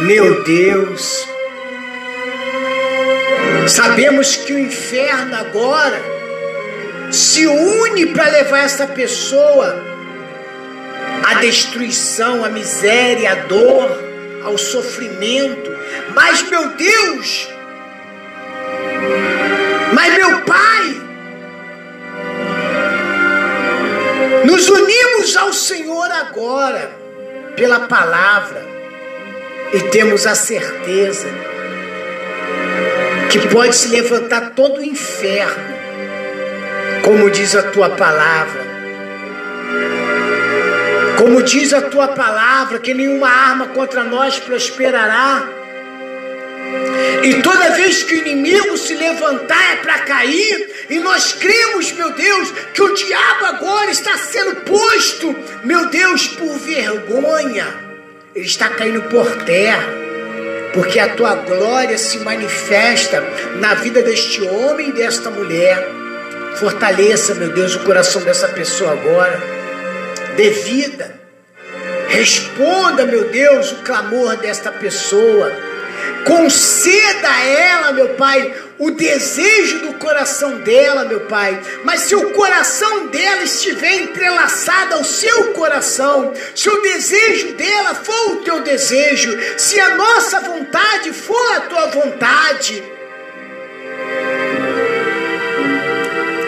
Meu 0.00 0.42
Deus, 0.42 1.26
sabemos 3.66 4.36
que 4.36 4.52
o 4.52 4.58
inferno 4.58 5.34
agora 5.34 6.00
se 7.10 7.46
une 7.46 8.06
para 8.06 8.28
levar 8.30 8.58
essa 8.58 8.86
pessoa 8.86 9.82
à 11.24 11.34
destruição, 11.34 12.44
à 12.44 12.50
miséria, 12.50 13.32
à 13.32 13.34
dor, 13.46 13.90
ao 14.44 14.58
sofrimento. 14.58 15.74
Mas, 16.14 16.42
meu 16.42 16.68
Deus, 16.68 17.48
mas 19.92 20.14
meu 20.14 20.42
Pai, 20.42 21.06
Nos 24.44 24.68
unimos 24.68 25.36
ao 25.36 25.52
Senhor 25.52 26.08
agora 26.12 26.92
pela 27.56 27.80
palavra 27.80 28.75
e 29.72 29.80
temos 29.90 30.26
a 30.26 30.34
certeza 30.34 31.28
que 33.30 33.48
pode 33.48 33.74
se 33.74 33.88
levantar 33.88 34.50
todo 34.50 34.78
o 34.78 34.84
inferno, 34.84 35.76
como 37.02 37.30
diz 37.30 37.54
a 37.54 37.62
tua 37.64 37.90
palavra. 37.90 38.66
Como 41.18 41.42
diz 41.42 41.72
a 41.72 41.82
tua 41.82 42.08
palavra, 42.08 42.78
que 42.78 42.92
nenhuma 42.92 43.28
arma 43.28 43.68
contra 43.68 44.04
nós 44.04 44.38
prosperará 44.38 45.48
e 47.22 47.42
toda 47.42 47.70
vez 47.70 48.02
que 48.02 48.14
o 48.14 48.18
inimigo 48.18 48.76
se 48.76 48.94
levantar 48.94 49.72
é 49.72 49.76
para 49.76 49.98
cair, 50.00 50.86
e 50.88 50.98
nós 50.98 51.32
cremos, 51.32 51.90
meu 51.92 52.12
Deus, 52.12 52.52
que 52.72 52.82
o 52.82 52.94
diabo 52.94 53.46
agora 53.46 53.90
está 53.90 54.16
sendo 54.16 54.56
posto, 54.56 55.34
meu 55.64 55.86
Deus, 55.88 56.28
por 56.28 56.56
vergonha. 56.58 57.85
Ele 58.36 58.46
está 58.46 58.68
caindo 58.68 59.02
por 59.04 59.26
terra, 59.44 59.88
porque 60.72 61.00
a 61.00 61.08
tua 61.08 61.34
glória 61.34 61.98
se 61.98 62.18
manifesta 62.20 63.20
na 63.56 63.74
vida 63.74 64.02
deste 64.02 64.42
homem 64.42 64.90
e 64.90 64.92
desta 64.92 65.30
mulher. 65.30 65.88
Fortaleça, 66.56 67.34
meu 67.34 67.50
Deus, 67.52 67.74
o 67.74 67.80
coração 67.80 68.22
dessa 68.22 68.48
pessoa 68.48 68.92
agora. 68.92 69.42
Dê 70.36 70.50
vida. 70.50 71.18
Responda, 72.08 73.04
meu 73.04 73.24
Deus, 73.24 73.72
o 73.72 73.76
clamor 73.76 74.36
desta 74.36 74.70
pessoa 74.70 75.50
Conceda 76.26 77.30
a 77.30 77.44
ela, 77.44 77.92
meu 77.92 78.08
Pai, 78.10 78.52
o 78.78 78.90
desejo 78.90 79.80
do 79.80 79.94
coração 79.94 80.58
dela, 80.58 81.04
meu 81.04 81.20
Pai. 81.20 81.60
Mas 81.84 82.02
se 82.02 82.14
o 82.14 82.30
coração 82.32 83.06
dela 83.06 83.42
estiver 83.42 83.94
entrelaçado 83.94 84.94
ao 84.94 85.04
seu 85.04 85.52
coração, 85.52 86.32
se 86.54 86.68
o 86.68 86.82
desejo 86.82 87.54
dela 87.54 87.94
for 87.94 88.32
o 88.32 88.36
teu 88.36 88.62
desejo, 88.62 89.36
se 89.56 89.80
a 89.80 89.94
nossa 89.94 90.40
vontade 90.40 91.12
for 91.12 91.52
a 91.52 91.60
tua 91.60 91.86
vontade, 91.86 92.82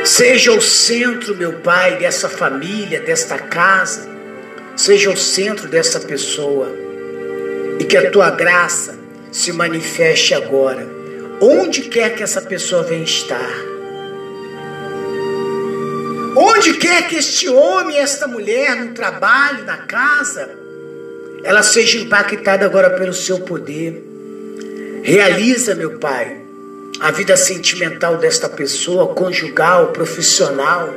seja 0.04 0.52
o 0.52 0.60
centro, 0.60 1.34
meu 1.34 1.54
Pai, 1.60 1.96
dessa 1.96 2.28
família, 2.28 3.00
desta 3.00 3.38
casa, 3.38 4.08
seja 4.76 5.10
o 5.10 5.16
centro 5.16 5.66
dessa 5.66 5.98
pessoa, 6.00 6.70
e 7.78 7.84
que 7.84 7.96
a 7.96 8.10
tua 8.10 8.30
graça 8.30 8.98
se 9.30 9.52
manifeste 9.52 10.34
agora 10.34 10.97
onde 11.40 11.82
quer 11.82 12.14
que 12.14 12.22
essa 12.22 12.42
pessoa 12.42 12.82
venha 12.82 13.04
estar. 13.04 13.52
Onde 16.36 16.74
quer 16.74 17.08
que 17.08 17.16
este 17.16 17.48
homem, 17.48 17.98
esta 17.98 18.28
mulher, 18.28 18.76
no 18.76 18.92
trabalho, 18.92 19.64
na 19.64 19.78
casa, 19.78 20.48
ela 21.42 21.62
seja 21.62 21.98
impactada 21.98 22.64
agora 22.64 22.90
pelo 22.90 23.12
seu 23.12 23.40
poder. 23.40 24.04
Realiza, 25.02 25.74
meu 25.74 25.98
Pai, 25.98 26.36
a 27.00 27.10
vida 27.10 27.36
sentimental 27.36 28.18
desta 28.18 28.48
pessoa, 28.48 29.14
conjugal, 29.14 29.88
profissional. 29.88 30.94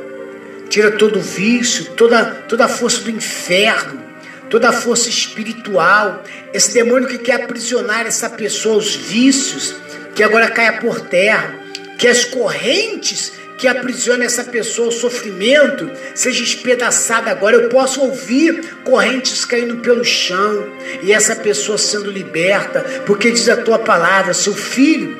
Tira 0.68 0.92
todo 0.92 1.18
o 1.18 1.22
vício, 1.22 1.92
toda, 1.96 2.24
toda 2.48 2.64
a 2.64 2.68
força 2.68 3.02
do 3.02 3.10
inferno, 3.10 4.00
toda 4.48 4.68
a 4.68 4.72
força 4.72 5.08
espiritual, 5.08 6.22
esse 6.52 6.74
demônio 6.74 7.08
que 7.08 7.18
quer 7.18 7.42
aprisionar 7.42 8.06
essa 8.06 8.28
pessoa, 8.28 8.76
os 8.76 8.94
vícios, 8.94 9.74
que 10.14 10.22
agora 10.22 10.50
caia 10.50 10.74
por 10.74 11.00
terra, 11.00 11.54
que 11.98 12.08
as 12.08 12.24
correntes 12.24 13.32
que 13.62 13.68
aprisionam 13.68 14.26
essa 14.26 14.42
pessoa, 14.42 14.88
o 14.88 14.92
sofrimento, 14.92 15.88
seja 16.16 16.42
espedaçada 16.42 17.30
agora. 17.30 17.54
Eu 17.54 17.68
posso 17.68 18.00
ouvir 18.00 18.60
correntes 18.82 19.44
caindo 19.44 19.76
pelo 19.76 20.04
chão 20.04 20.66
e 21.00 21.12
essa 21.12 21.36
pessoa 21.36 21.78
sendo 21.78 22.10
liberta, 22.10 22.80
porque 23.06 23.30
diz 23.30 23.48
a 23.48 23.56
tua 23.56 23.78
palavra: 23.78 24.34
seu 24.34 24.52
filho 24.52 25.16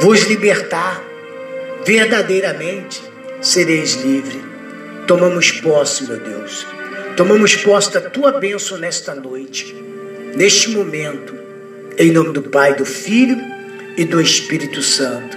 vos 0.00 0.22
libertar, 0.24 1.00
verdadeiramente 1.84 3.00
sereis 3.40 3.94
livre. 3.94 4.44
Tomamos 5.06 5.52
posse, 5.52 6.04
meu 6.04 6.18
Deus. 6.18 6.66
Tomamos 7.16 7.54
posse 7.54 7.92
da 7.92 8.00
tua 8.00 8.32
bênção 8.32 8.78
nesta 8.78 9.14
noite, 9.14 9.72
neste 10.34 10.70
momento 10.70 11.35
em 11.98 12.12
nome 12.12 12.32
do 12.32 12.42
Pai, 12.42 12.74
do 12.74 12.84
Filho 12.84 13.38
e 13.96 14.04
do 14.04 14.20
Espírito 14.20 14.82
Santo. 14.82 15.36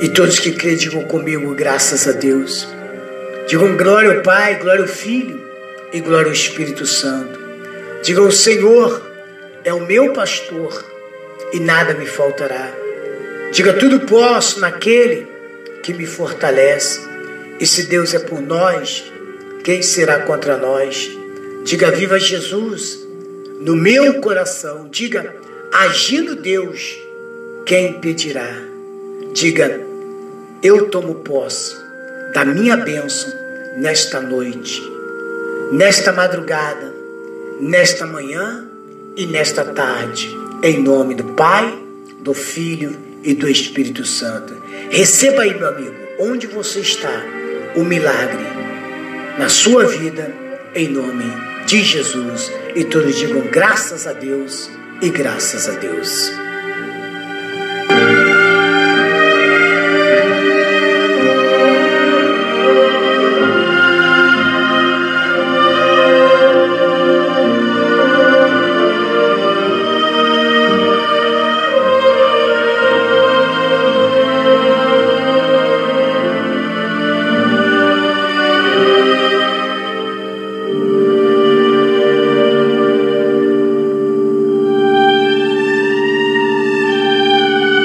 E 0.00 0.08
todos 0.10 0.38
que 0.38 0.52
creem, 0.52 0.76
digam 0.76 1.04
comigo, 1.04 1.54
graças 1.54 2.06
a 2.06 2.12
Deus. 2.12 2.68
Digam 3.48 3.76
glória 3.76 4.16
ao 4.16 4.22
Pai, 4.22 4.56
glória 4.56 4.82
ao 4.82 4.88
Filho 4.88 5.42
e 5.92 6.00
glória 6.00 6.28
ao 6.28 6.32
Espírito 6.32 6.86
Santo. 6.86 7.38
Digam: 8.02 8.28
o 8.28 8.32
Senhor 8.32 9.02
é 9.64 9.72
o 9.72 9.84
meu 9.84 10.12
pastor 10.12 10.84
e 11.52 11.58
nada 11.58 11.94
me 11.94 12.06
faltará. 12.06 12.70
Diga: 13.50 13.72
tudo 13.72 14.00
posso 14.00 14.60
naquele 14.60 15.26
que 15.82 15.92
me 15.92 16.06
fortalece. 16.06 17.00
E 17.58 17.66
se 17.66 17.84
Deus 17.84 18.14
é 18.14 18.18
por 18.18 18.40
nós, 18.40 19.10
quem 19.64 19.82
será 19.82 20.20
contra 20.20 20.56
nós? 20.56 21.10
Diga: 21.64 21.90
viva 21.90 22.20
Jesus! 22.20 23.05
No 23.60 23.76
meu 23.76 24.20
coração. 24.20 24.88
Diga, 24.90 25.34
agindo 25.72 26.36
Deus, 26.36 26.96
quem 27.64 27.90
impedirá? 27.90 28.48
Diga, 29.32 29.80
eu 30.62 30.88
tomo 30.88 31.16
posse 31.16 31.76
da 32.32 32.44
minha 32.44 32.76
bênção 32.76 33.32
nesta 33.76 34.20
noite, 34.20 34.82
nesta 35.72 36.12
madrugada, 36.12 36.94
nesta 37.60 38.06
manhã 38.06 38.66
e 39.16 39.26
nesta 39.26 39.64
tarde, 39.64 40.28
em 40.62 40.82
nome 40.82 41.14
do 41.14 41.24
Pai, 41.34 41.78
do 42.20 42.34
Filho 42.34 42.96
e 43.22 43.34
do 43.34 43.48
Espírito 43.48 44.04
Santo. 44.04 44.54
Receba 44.90 45.42
aí, 45.42 45.54
meu 45.54 45.68
amigo, 45.68 45.94
onde 46.18 46.46
você 46.46 46.80
está, 46.80 47.22
o 47.74 47.84
milagre 47.84 48.44
na 49.38 49.48
sua 49.48 49.86
vida, 49.86 50.32
em 50.74 50.88
nome 50.88 51.24
de 51.66 51.82
Jesus. 51.82 52.50
E 52.76 52.84
todos 52.84 53.16
digam 53.16 53.40
graças 53.50 54.06
a 54.06 54.12
Deus 54.12 54.70
e 55.00 55.08
graças 55.08 55.66
a 55.66 55.78
Deus. 55.78 56.45